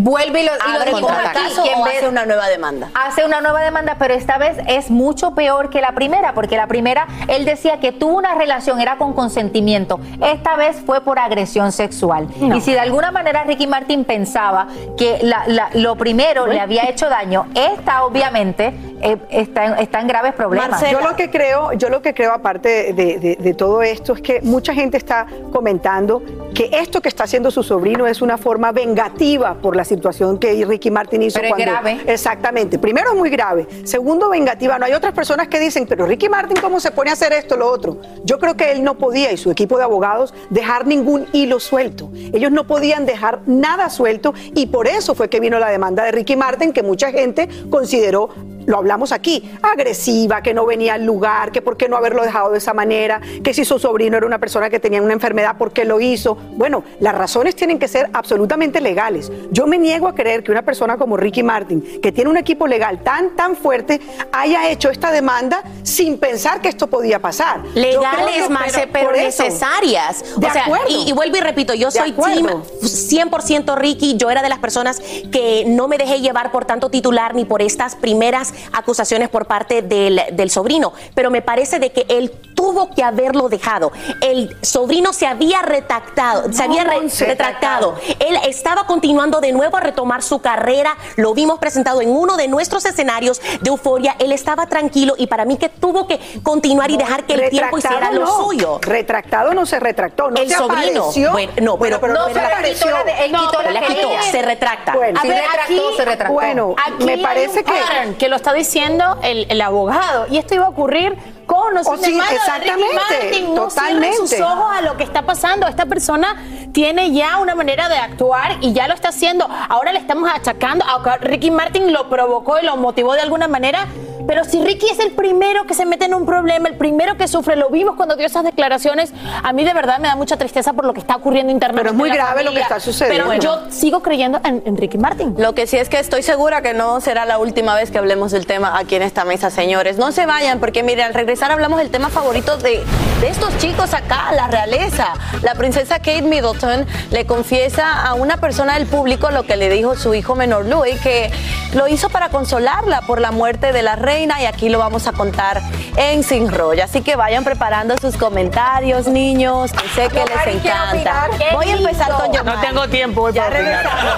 vuelve 0.02 0.42
y 0.42 0.46
lo, 0.46 0.52
y 0.52 0.72
lo 0.72 0.84
dijo 0.96 1.08
aquí, 1.30 1.38
o 1.76 1.84
hace 1.84 2.08
una 2.08 2.24
nueva 2.26 2.48
demanda. 2.48 2.90
Hace 2.94 3.24
una 3.24 3.40
nueva 3.40 3.60
demanda, 3.62 3.96
pero 3.98 4.14
esta 4.14 4.38
vez 4.38 4.56
es 4.66 4.90
mucho 4.90 5.32
peor 5.34 5.70
que 5.70 5.80
la 5.80 5.92
primera, 5.92 6.34
porque 6.34 6.56
la 6.56 6.66
primera 6.66 7.06
él 7.28 7.44
decía 7.44 7.80
que 7.80 7.92
tuvo 7.92 8.16
una 8.16 8.34
relación, 8.34 8.80
era 8.80 8.96
con 8.96 9.12
consentimiento. 9.12 9.98
Esta 10.24 10.56
vez 10.56 10.76
fue 10.86 11.00
por 11.00 11.18
agresión 11.18 11.72
sexual. 11.72 12.28
Y 12.40 12.60
si 12.60 12.72
de 12.72 12.80
alguna 12.80 13.10
manera 13.10 13.44
Ricky 13.44 13.66
Martin 13.66 14.04
pensaba 14.04 14.68
que 14.96 15.18
la- 15.22 15.44
la- 15.46 15.70
lo 15.74 15.96
primero 15.96 16.46
le 16.46 16.60
había 16.60 16.88
hecho 16.88 17.08
daño, 17.08 17.46
esta 17.54 18.04
obviamente 18.04 18.72
eh, 19.00 19.16
está, 19.30 19.64
en, 19.64 19.78
está 19.78 20.00
en 20.00 20.06
graves 20.08 20.34
problemas. 20.34 20.80
Yo 20.90 21.00
lo 21.00 21.16
que 21.16 21.30
creo, 21.30 21.72
yo 21.72 21.88
lo 21.88 22.02
que 22.02 22.14
creo 22.14 22.32
aparte 22.32 22.92
de, 22.92 23.18
de- 23.18 23.36
de 23.36 23.54
todo 23.54 23.82
esto 23.82 24.12
es 24.14 24.20
que 24.22 24.40
mucha 24.42 24.74
gente 24.74 24.96
está 24.96 25.26
comentando 25.52 26.22
que 26.54 26.70
esto 26.72 27.00
que 27.00 27.08
está 27.08 27.24
haciendo 27.24 27.50
su 27.50 27.62
sobrino 27.62 28.06
es 28.06 28.22
una 28.22 28.38
forma 28.38 28.72
vengativa 28.72 29.54
por 29.54 29.76
la 29.76 29.84
situación 29.88 30.38
que 30.38 30.64
Ricky 30.64 30.90
Martin 30.90 31.22
hizo 31.22 31.40
Pero 31.40 31.48
es 31.48 31.54
cuando 31.54 31.72
grave. 31.72 32.00
exactamente. 32.06 32.78
Primero 32.78 33.10
es 33.12 33.16
muy 33.16 33.30
grave, 33.30 33.66
segundo 33.84 34.28
vengativa. 34.28 34.78
No 34.78 34.86
hay 34.86 34.92
otras 34.92 35.12
personas 35.12 35.48
que 35.48 35.58
dicen, 35.58 35.86
pero 35.88 36.06
Ricky 36.06 36.28
Martin 36.28 36.58
cómo 36.60 36.78
se 36.78 36.90
pone 36.90 37.10
a 37.10 37.14
hacer 37.14 37.32
esto 37.32 37.56
lo 37.56 37.68
otro. 37.68 38.00
Yo 38.24 38.38
creo 38.38 38.56
que 38.56 38.70
él 38.70 38.84
no 38.84 38.98
podía 38.98 39.32
y 39.32 39.36
su 39.36 39.50
equipo 39.50 39.78
de 39.78 39.84
abogados 39.84 40.34
dejar 40.50 40.86
ningún 40.86 41.26
hilo 41.32 41.58
suelto. 41.58 42.10
Ellos 42.14 42.52
no 42.52 42.66
podían 42.66 43.06
dejar 43.06 43.40
nada 43.46 43.90
suelto 43.90 44.34
y 44.54 44.66
por 44.66 44.86
eso 44.86 45.14
fue 45.14 45.28
que 45.28 45.40
vino 45.40 45.58
la 45.58 45.70
demanda 45.70 46.04
de 46.04 46.12
Ricky 46.12 46.36
Martin 46.36 46.72
que 46.72 46.82
mucha 46.82 47.10
gente 47.10 47.48
consideró 47.70 48.30
lo 48.68 48.76
hablamos 48.76 49.12
aquí, 49.12 49.50
agresiva, 49.62 50.42
que 50.42 50.52
no 50.52 50.66
venía 50.66 50.94
al 50.94 51.04
lugar, 51.06 51.50
que 51.52 51.62
por 51.62 51.76
qué 51.78 51.88
no 51.88 51.96
haberlo 51.96 52.22
dejado 52.22 52.52
de 52.52 52.58
esa 52.58 52.74
manera, 52.74 53.20
que 53.42 53.54
si 53.54 53.64
su 53.64 53.78
sobrino 53.78 54.18
era 54.18 54.26
una 54.26 54.38
persona 54.38 54.68
que 54.68 54.78
tenía 54.78 55.00
una 55.02 55.14
enfermedad, 55.14 55.56
¿por 55.56 55.72
qué 55.72 55.86
lo 55.86 56.00
hizo? 56.00 56.36
Bueno, 56.52 56.84
las 57.00 57.14
razones 57.14 57.56
tienen 57.56 57.78
que 57.78 57.88
ser 57.88 58.10
absolutamente 58.12 58.80
legales. 58.82 59.32
Yo 59.50 59.66
me 59.66 59.78
niego 59.78 60.06
a 60.06 60.14
creer 60.14 60.44
que 60.44 60.52
una 60.52 60.60
persona 60.62 60.98
como 60.98 61.16
Ricky 61.16 61.42
Martin, 61.42 62.00
que 62.02 62.12
tiene 62.12 62.28
un 62.28 62.36
equipo 62.36 62.66
legal 62.66 63.02
tan, 63.02 63.34
tan 63.34 63.56
fuerte, 63.56 64.00
haya 64.32 64.68
hecho 64.68 64.90
esta 64.90 65.10
demanda 65.10 65.62
sin 65.82 66.18
pensar 66.18 66.60
que 66.60 66.68
esto 66.68 66.88
podía 66.88 67.18
pasar. 67.20 67.64
Legales, 67.74 68.42
que- 68.44 68.48
Marce, 68.50 68.86
pero 68.92 69.12
necesarias. 69.12 70.22
De 70.36 70.46
o 70.46 70.52
sea, 70.52 70.64
acuerdo. 70.64 70.84
y, 70.90 71.08
y 71.08 71.12
vuelvo 71.12 71.38
y 71.38 71.40
repito, 71.40 71.72
yo 71.72 71.90
soy 71.90 72.12
team 72.12 72.46
100% 72.82 73.76
Ricky. 73.76 74.16
Yo 74.18 74.30
era 74.30 74.42
de 74.42 74.48
las 74.48 74.58
personas 74.58 75.00
que 75.00 75.64
no 75.66 75.88
me 75.88 75.96
dejé 75.98 76.20
llevar 76.20 76.52
por 76.52 76.64
tanto 76.66 76.90
titular 76.90 77.34
ni 77.34 77.44
por 77.44 77.62
estas 77.62 77.96
primeras 77.96 78.52
acusaciones 78.72 79.28
por 79.28 79.46
parte 79.46 79.82
del, 79.82 80.20
del 80.32 80.50
sobrino. 80.50 80.92
Pero 81.14 81.30
me 81.30 81.42
parece 81.42 81.78
de 81.78 81.90
que 81.90 82.06
él 82.08 82.32
tuvo 82.58 82.90
que 82.90 83.04
haberlo 83.04 83.48
dejado. 83.48 83.92
El 84.20 84.56
sobrino 84.62 85.12
se 85.12 85.28
había 85.28 85.62
retractado, 85.62 86.52
se 86.52 86.64
había 86.64 86.82
re- 86.82 87.08
retractado. 87.20 87.94
Él 88.18 88.36
estaba 88.48 88.84
continuando 88.84 89.40
de 89.40 89.52
nuevo 89.52 89.76
a 89.76 89.80
retomar 89.80 90.24
su 90.24 90.40
carrera. 90.40 90.96
Lo 91.14 91.34
vimos 91.34 91.60
presentado 91.60 92.00
en 92.00 92.10
uno 92.10 92.36
de 92.36 92.48
nuestros 92.48 92.84
escenarios 92.84 93.40
de 93.60 93.68
euforia. 93.70 94.16
Él 94.18 94.32
estaba 94.32 94.66
tranquilo 94.66 95.14
y 95.16 95.28
para 95.28 95.44
mí 95.44 95.56
que 95.56 95.68
tuvo 95.68 96.08
que 96.08 96.18
continuar 96.42 96.90
y 96.90 96.96
dejar 96.96 97.24
que 97.26 97.34
el 97.34 97.48
tiempo 97.50 97.78
hiciera 97.78 98.10
lo 98.10 98.22
no. 98.24 98.36
suyo. 98.44 98.78
Retractado 98.82 99.54
no 99.54 99.64
se 99.64 99.78
retractó, 99.78 100.28
no 100.28 100.40
El 100.40 100.48
se 100.48 100.56
sobrino. 100.56 101.02
apareció. 101.04 101.30
Bueno, 101.30 101.52
no, 101.62 101.78
pero- 101.78 102.00
pero 102.00 102.12
no, 102.14 102.20
no, 102.22 102.26
se 102.26 102.34
pero 102.34 102.46
apareció. 102.48 102.86
quitó 103.26 103.62
la- 103.70 103.80
quitó 103.86 104.08
se 104.32 104.42
retracta. 104.42 104.94
Bueno, 104.94 105.16
A 105.16 105.22
sí 105.22 105.28
ver, 105.28 105.42
retractó, 105.42 105.62
aquí- 105.62 105.96
se 105.96 106.04
retractó. 106.04 106.34
Bueno, 106.34 106.74
Aquí 106.84 107.04
me 107.04 107.18
parece 107.18 107.62
que 107.62 107.72
que 108.18 108.28
lo 108.28 108.34
está 108.34 108.52
diciendo 108.52 109.18
el, 109.22 109.46
el 109.48 109.60
abogado 109.60 110.26
y 110.28 110.38
esto 110.38 110.56
iba 110.56 110.66
a 110.66 110.70
ocurrir 110.70 111.16
con 111.46 111.76
o 111.78 111.80
Oh, 111.80 111.96
sin 111.96 112.20
exactamente, 112.56 113.20
Ricky 113.20 113.42
Martin. 113.42 113.54
No 113.54 113.68
totalmente. 113.68 114.16
sus 114.16 114.40
ojos 114.40 114.76
a 114.76 114.82
lo 114.82 114.96
que 114.96 115.04
está 115.04 115.22
pasando. 115.22 115.66
Esta 115.66 115.86
persona 115.86 116.36
tiene 116.72 117.12
ya 117.12 117.38
una 117.38 117.54
manera 117.54 117.88
de 117.88 117.96
actuar 117.96 118.58
y 118.60 118.72
ya 118.72 118.88
lo 118.88 118.94
está 118.94 119.08
haciendo. 119.08 119.48
Ahora 119.68 119.92
le 119.92 119.98
estamos 119.98 120.30
achacando 120.32 120.84
a 120.84 121.16
Ricky 121.18 121.50
Martin 121.50 121.92
lo 121.92 122.08
provocó 122.08 122.58
y 122.60 122.64
lo 122.64 122.76
motivó 122.76 123.14
de 123.14 123.20
alguna 123.20 123.48
manera. 123.48 123.86
Pero 124.28 124.44
si 124.44 124.62
Ricky 124.62 124.84
es 124.92 124.98
el 124.98 125.12
primero 125.12 125.64
que 125.64 125.72
se 125.72 125.86
mete 125.86 126.04
en 126.04 126.12
un 126.12 126.26
problema, 126.26 126.68
el 126.68 126.76
primero 126.76 127.16
que 127.16 127.26
sufre, 127.26 127.56
lo 127.56 127.70
vimos 127.70 127.96
cuando 127.96 128.14
dio 128.14 128.26
esas 128.26 128.44
declaraciones, 128.44 129.10
a 129.42 129.54
mí 129.54 129.64
de 129.64 129.72
verdad 129.72 130.00
me 130.00 130.08
da 130.08 130.16
mucha 130.16 130.36
tristeza 130.36 130.74
por 130.74 130.84
lo 130.84 130.92
que 130.92 131.00
está 131.00 131.16
ocurriendo 131.16 131.50
internamente. 131.50 131.90
Pero 131.90 131.94
es 131.94 131.96
muy 131.98 132.10
grave 132.10 132.44
lo 132.44 132.52
que 132.52 132.60
está 132.60 132.78
sucediendo. 132.78 133.30
Pero 133.30 133.40
yo 133.40 133.70
sigo 133.70 134.02
creyendo 134.02 134.38
en, 134.44 134.62
en 134.66 134.76
Ricky 134.76 134.98
Martin. 134.98 135.34
Lo 135.38 135.54
que 135.54 135.66
sí 135.66 135.78
es 135.78 135.88
que 135.88 135.98
estoy 135.98 136.22
segura 136.22 136.60
que 136.60 136.74
no 136.74 137.00
será 137.00 137.24
la 137.24 137.38
última 137.38 137.74
vez 137.74 137.90
que 137.90 137.96
hablemos 137.96 138.30
del 138.30 138.44
tema 138.44 138.78
aquí 138.78 138.96
en 138.96 139.02
esta 139.02 139.24
mesa, 139.24 139.48
señores. 139.48 139.96
No 139.96 140.12
se 140.12 140.26
vayan, 140.26 140.60
porque 140.60 140.82
mire, 140.82 141.04
al 141.04 141.14
regresar 141.14 141.50
hablamos 141.50 141.78
del 141.78 141.88
tema 141.88 142.10
favorito 142.10 142.58
de, 142.58 142.84
de 143.22 143.28
estos 143.30 143.56
chicos 143.56 143.94
acá, 143.94 144.32
la 144.36 144.48
realeza. 144.48 145.14
La 145.40 145.54
princesa 145.54 146.00
Kate 146.00 146.20
Middleton 146.20 146.84
le 147.10 147.24
confiesa 147.24 148.02
a 148.02 148.12
una 148.12 148.36
persona 148.36 148.74
del 148.74 148.86
público 148.86 149.30
lo 149.30 149.44
que 149.44 149.56
le 149.56 149.70
dijo 149.70 149.96
su 149.96 150.12
hijo 150.12 150.34
menor 150.34 150.66
Louis, 150.66 151.00
que 151.00 151.30
lo 151.72 151.88
hizo 151.88 152.10
para 152.10 152.28
consolarla 152.28 153.00
por 153.02 153.22
la 153.22 153.30
muerte 153.30 153.72
de 153.72 153.82
la 153.82 153.96
reina 153.96 154.17
y 154.20 154.46
aquí 154.46 154.68
lo 154.68 154.78
vamos 154.78 155.06
a 155.06 155.12
contar 155.12 155.62
en 155.96 156.24
Sin 156.24 156.50
Rollo. 156.50 156.82
Así 156.82 157.02
que 157.02 157.14
vayan 157.14 157.44
preparando 157.44 157.96
sus 157.98 158.16
comentarios, 158.16 159.06
niños, 159.06 159.70
que 159.72 159.88
sé 159.90 160.08
que 160.08 160.24
les 160.24 160.56
encanta. 160.56 160.88
opinar. 160.90 161.30
¡Qué 161.38 161.54
Voy 161.54 161.68
a 161.68 161.76
empezar 161.76 162.10
con 162.12 162.32
Yomari. 162.32 162.56
No 162.56 162.62
tengo 162.62 162.88
tiempo 162.88 163.22
hoy 163.22 163.32
Ya 163.32 163.48
regresamos. 163.48 164.14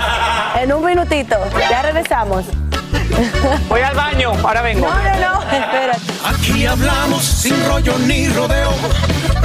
En 0.59 0.73
un 0.73 0.85
minutito. 0.85 1.37
Ya 1.69 1.83
regresamos. 1.83 2.47
Voy 3.69 3.81
al 3.83 3.95
baño, 3.95 4.33
ahora 4.43 4.63
vengo. 4.63 4.87
No, 4.87 4.95
no, 4.95 5.35
no. 5.35 5.43
Espérate. 5.53 6.01
Aquí 6.25 6.65
hablamos 6.65 7.23
sin 7.23 7.63
rollo 7.67 7.99
ni 7.99 8.29
rodeo. 8.29 8.73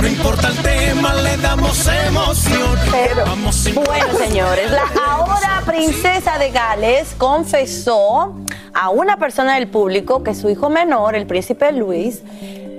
No 0.01 0.07
importa 0.07 0.47
el 0.47 0.57
tema, 0.57 1.13
le 1.15 1.35
damos 1.37 1.85
emoción. 1.87 2.79
Vamos 3.25 3.55
sin 3.55 3.75
Bueno, 3.75 4.17
señores, 4.17 4.71
la 4.71 4.83
ahora 5.05 5.61
princesa 5.65 6.37
de 6.37 6.51
Gales 6.51 7.13
confesó 7.17 8.35
a 8.75 8.89
una 8.89 9.17
persona 9.17 9.55
del 9.55 9.67
público 9.67 10.21
que 10.23 10.35
su 10.35 10.49
hijo 10.49 10.69
menor, 10.69 11.15
el 11.15 11.25
príncipe 11.25 11.71
Luis, 11.71 12.21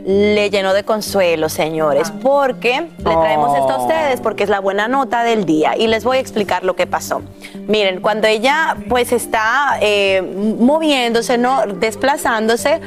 le 0.07 0.51
llenó 0.51 0.73
de 0.73 0.85
consuelo, 0.85 1.49
señores, 1.49 2.13
porque 2.23 2.87
le 2.99 3.17
traemos 3.17 3.59
esto 3.59 3.73
a 3.73 3.79
ustedes, 3.83 4.21
porque 4.21 4.45
es 4.45 4.49
la 4.49 4.61
buena 4.61 4.87
nota 4.87 5.25
del 5.25 5.45
día. 5.47 5.77
Y 5.77 5.89
les 5.89 6.05
voy 6.05 6.19
a 6.19 6.21
explicar 6.21 6.65
lo 6.65 6.77
que 6.77 6.87
pasó. 6.87 7.23
Miren, 7.67 8.01
cuando 8.01 8.29
ella 8.29 8.77
pues 8.89 9.11
está 9.11 9.79
eh, 9.81 10.23
moviéndose, 10.61 11.39
¿no? 11.39 11.67
Desplazándose, 11.67 12.81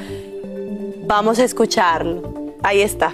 vamos 1.08 1.40
a 1.40 1.44
escucharlo. 1.44 2.54
Ahí 2.64 2.80
está. 2.82 3.14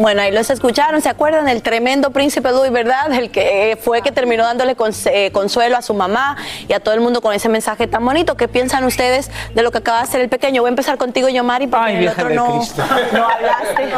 Bueno, 0.00 0.22
ahí 0.22 0.32
los 0.32 0.48
escucharon, 0.48 1.02
¿se 1.02 1.10
acuerdan? 1.10 1.46
El 1.46 1.60
tremendo 1.60 2.10
príncipe 2.10 2.50
Louis, 2.52 2.72
¿verdad? 2.72 3.12
El 3.12 3.30
que 3.30 3.72
eh, 3.72 3.76
fue 3.76 4.00
que 4.00 4.10
terminó 4.10 4.44
dándole 4.44 4.74
eh, 5.04 5.30
consuelo 5.30 5.76
a 5.76 5.82
su 5.82 5.92
mamá 5.92 6.38
y 6.66 6.72
a 6.72 6.80
todo 6.80 6.94
el 6.94 7.02
mundo 7.02 7.20
con 7.20 7.34
ese 7.34 7.50
mensaje 7.50 7.86
tan 7.86 8.02
bonito. 8.02 8.34
¿Qué 8.34 8.48
piensan 8.48 8.84
ustedes 8.84 9.30
de 9.54 9.62
lo 9.62 9.70
que 9.70 9.76
acaba 9.76 9.98
de 9.98 10.04
hacer 10.04 10.22
el 10.22 10.30
pequeño? 10.30 10.62
Voy 10.62 10.68
a 10.68 10.70
empezar 10.70 10.96
contigo, 10.96 11.28
Yomari, 11.28 11.66
porque 11.66 11.84
Ay, 11.84 11.96
en 11.96 12.02
el 12.04 12.08
otro 12.08 12.28
de 12.28 12.34
no, 12.34 12.46
no 13.12 13.28
hablaste. 13.28 13.90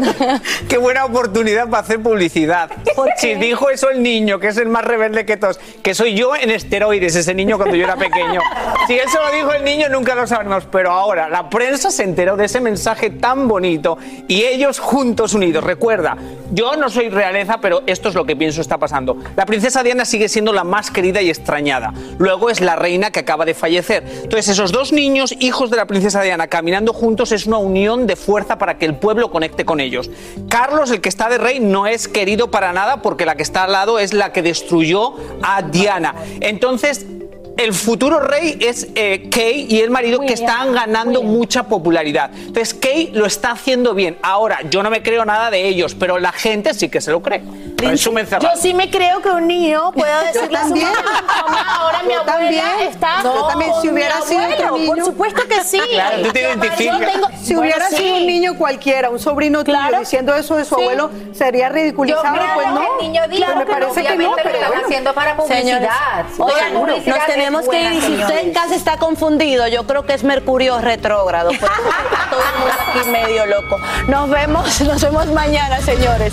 Qué 0.68 0.78
buena 0.78 1.04
oportunidad 1.04 1.68
para 1.68 1.82
hacer 1.82 2.02
publicidad. 2.02 2.70
Si 3.18 3.34
dijo 3.34 3.68
eso 3.68 3.90
el 3.90 4.02
niño, 4.02 4.38
que 4.38 4.48
es 4.48 4.56
el 4.56 4.68
más 4.68 4.82
rebelde 4.82 5.26
que 5.26 5.36
todos, 5.36 5.60
que 5.82 5.94
soy 5.94 6.14
yo 6.14 6.34
en 6.36 6.50
esteroides, 6.50 7.14
ese 7.16 7.34
niño 7.34 7.58
cuando 7.58 7.76
yo 7.76 7.84
era 7.84 7.96
pequeño. 7.96 8.40
Si 8.88 8.94
eso 8.94 9.22
lo 9.22 9.30
dijo 9.30 9.52
el 9.52 9.62
niño, 9.62 9.88
nunca 9.88 10.16
lo 10.16 10.26
sabremos. 10.26 10.64
Pero 10.64 10.90
ahora 10.90 11.28
la 11.28 11.48
prensa 11.48 11.90
se 11.92 12.02
enteró 12.02 12.36
de 12.36 12.46
ese 12.46 12.60
mensaje 12.60 13.10
tan 13.10 13.46
bonito 13.46 13.96
y 14.26 14.42
ellos 14.42 14.80
unidos. 15.02 15.64
Recuerda, 15.64 16.16
yo 16.52 16.76
no 16.76 16.88
soy 16.88 17.08
realeza, 17.08 17.58
pero 17.60 17.82
esto 17.86 18.08
es 18.08 18.14
lo 18.14 18.24
que 18.24 18.36
pienso 18.36 18.60
está 18.60 18.78
pasando. 18.78 19.16
La 19.36 19.46
princesa 19.46 19.82
Diana 19.82 20.04
sigue 20.04 20.28
siendo 20.28 20.52
la 20.52 20.64
más 20.64 20.90
querida 20.90 21.20
y 21.20 21.28
extrañada. 21.28 21.92
Luego 22.18 22.50
es 22.50 22.60
la 22.60 22.76
reina 22.76 23.10
que 23.10 23.20
acaba 23.20 23.44
de 23.44 23.54
fallecer. 23.54 24.04
Entonces, 24.22 24.48
esos 24.48 24.70
dos 24.70 24.92
niños, 24.92 25.34
hijos 25.40 25.70
de 25.70 25.76
la 25.76 25.86
princesa 25.86 26.22
Diana, 26.22 26.46
caminando 26.46 26.92
juntos 26.92 27.32
es 27.32 27.46
una 27.46 27.58
unión 27.58 28.06
de 28.06 28.16
fuerza 28.16 28.58
para 28.58 28.78
que 28.78 28.86
el 28.86 28.94
pueblo 28.94 29.30
conecte 29.30 29.64
con 29.64 29.80
ellos. 29.80 30.10
Carlos, 30.48 30.90
el 30.90 31.00
que 31.00 31.08
está 31.08 31.28
de 31.28 31.38
rey, 31.38 31.58
no 31.58 31.86
es 31.86 32.06
querido 32.06 32.50
para 32.50 32.72
nada 32.72 33.02
porque 33.02 33.26
la 33.26 33.34
que 33.34 33.42
está 33.42 33.64
al 33.64 33.72
lado 33.72 33.98
es 33.98 34.12
la 34.12 34.32
que 34.32 34.42
destruyó 34.42 35.14
a 35.42 35.62
Diana. 35.62 36.14
Entonces, 36.40 37.06
el 37.56 37.72
futuro 37.72 38.20
rey 38.20 38.56
es 38.60 38.88
eh, 38.94 39.28
Kay 39.30 39.66
y 39.68 39.80
el 39.80 39.90
marido 39.90 40.20
que 40.20 40.32
están 40.32 40.72
ganando 40.72 41.22
mucha 41.22 41.64
popularidad. 41.64 42.30
Entonces, 42.34 42.74
Kay 42.74 43.10
lo 43.12 43.26
está 43.26 43.52
haciendo 43.52 43.94
bien. 43.94 44.16
Ahora, 44.22 44.60
yo 44.70 44.82
no 44.82 44.90
me 44.90 45.02
creo 45.02 45.24
nada 45.24 45.50
de 45.50 45.68
ellos, 45.68 45.94
pero 45.94 46.18
la 46.18 46.32
gente 46.32 46.74
sí 46.74 46.88
que 46.88 47.00
se 47.00 47.10
lo 47.10 47.22
cree. 47.22 47.42
Yo 47.86 48.48
sí 48.60 48.74
me 48.74 48.90
creo 48.90 49.20
que 49.20 49.28
un 49.30 49.46
niño 49.46 49.92
pueda 49.92 50.22
decirle 50.24 50.56
a 50.58 50.62
su 50.62 50.68
también. 50.68 50.88
mamá, 50.92 51.44
mamá, 51.48 51.76
ahora 51.76 52.02
mi 52.04 52.12
abuela 52.14 52.32
también. 52.32 52.64
está 52.88 53.22
No, 53.22 53.34
yo 53.34 53.46
también, 53.48 53.70
si 53.70 53.76
con 53.76 53.82
mi 53.86 53.92
hubiera 53.92 54.22
sido 54.22 54.44
otro 54.48 54.76
niño. 54.78 54.86
Por 54.94 55.04
supuesto 55.04 55.42
que 55.48 55.64
sí. 55.64 55.80
Claro, 55.90 56.22
tú 56.22 56.32
te 56.32 56.40
identificas. 56.40 57.00
tengo- 57.00 57.28
Si 57.42 57.54
bueno, 57.54 57.60
hubiera 57.60 57.88
sí. 57.90 57.96
sido 57.96 58.16
un 58.16 58.26
niño 58.26 58.54
cualquiera, 58.58 59.10
un 59.10 59.18
sobrino 59.18 59.64
tuyo, 59.64 59.76
Claro. 59.78 59.98
diciendo 60.00 60.34
eso 60.34 60.56
de 60.56 60.64
su 60.64 60.74
Sí. 60.76 60.80
abuelo, 60.80 61.10
sería 61.32 61.68
ridiculizado. 61.68 62.34
Yo, 62.34 62.42
pues 62.54 62.66
no. 62.68 62.80
que 62.80 62.86
el 62.86 63.12
niño 63.12 63.22
dijo, 63.28 63.44
Pero 63.46 63.58
me 63.58 63.64
que 63.66 63.72
parece 63.72 63.94
que 63.94 64.02
no, 64.02 64.14
obviamente 64.14 64.28
lo 64.28 64.34
pero 64.42 64.54
están 64.56 64.68
bueno. 64.70 64.84
haciendo 64.86 65.14
para 65.14 65.36
publicidad. 65.36 66.24
Oigan, 66.38 66.72
publicidad 66.74 67.16
nos 67.16 67.26
tenemos 67.26 67.68
que 67.68 67.82
ir. 67.82 68.02
Si 68.02 68.12
usted 68.14 68.38
en 68.38 68.52
casa 68.52 68.74
está 68.74 68.96
confundido, 68.98 69.66
yo 69.68 69.86
creo 69.86 70.04
que 70.06 70.14
es 70.14 70.22
Mercurio 70.24 70.78
retrógrado. 70.78 71.48
Por 71.48 71.56
eso 71.56 71.66
está 71.66 72.30
todo 72.30 72.40
el 72.40 72.58
mundo 72.58 72.74
aquí 73.00 73.10
medio 73.10 73.46
loco. 73.46 73.78
Nos 74.08 74.30
vemos, 74.30 74.80
nos 74.82 75.02
vemos 75.02 75.26
mañana, 75.28 75.80
señores. 75.80 76.32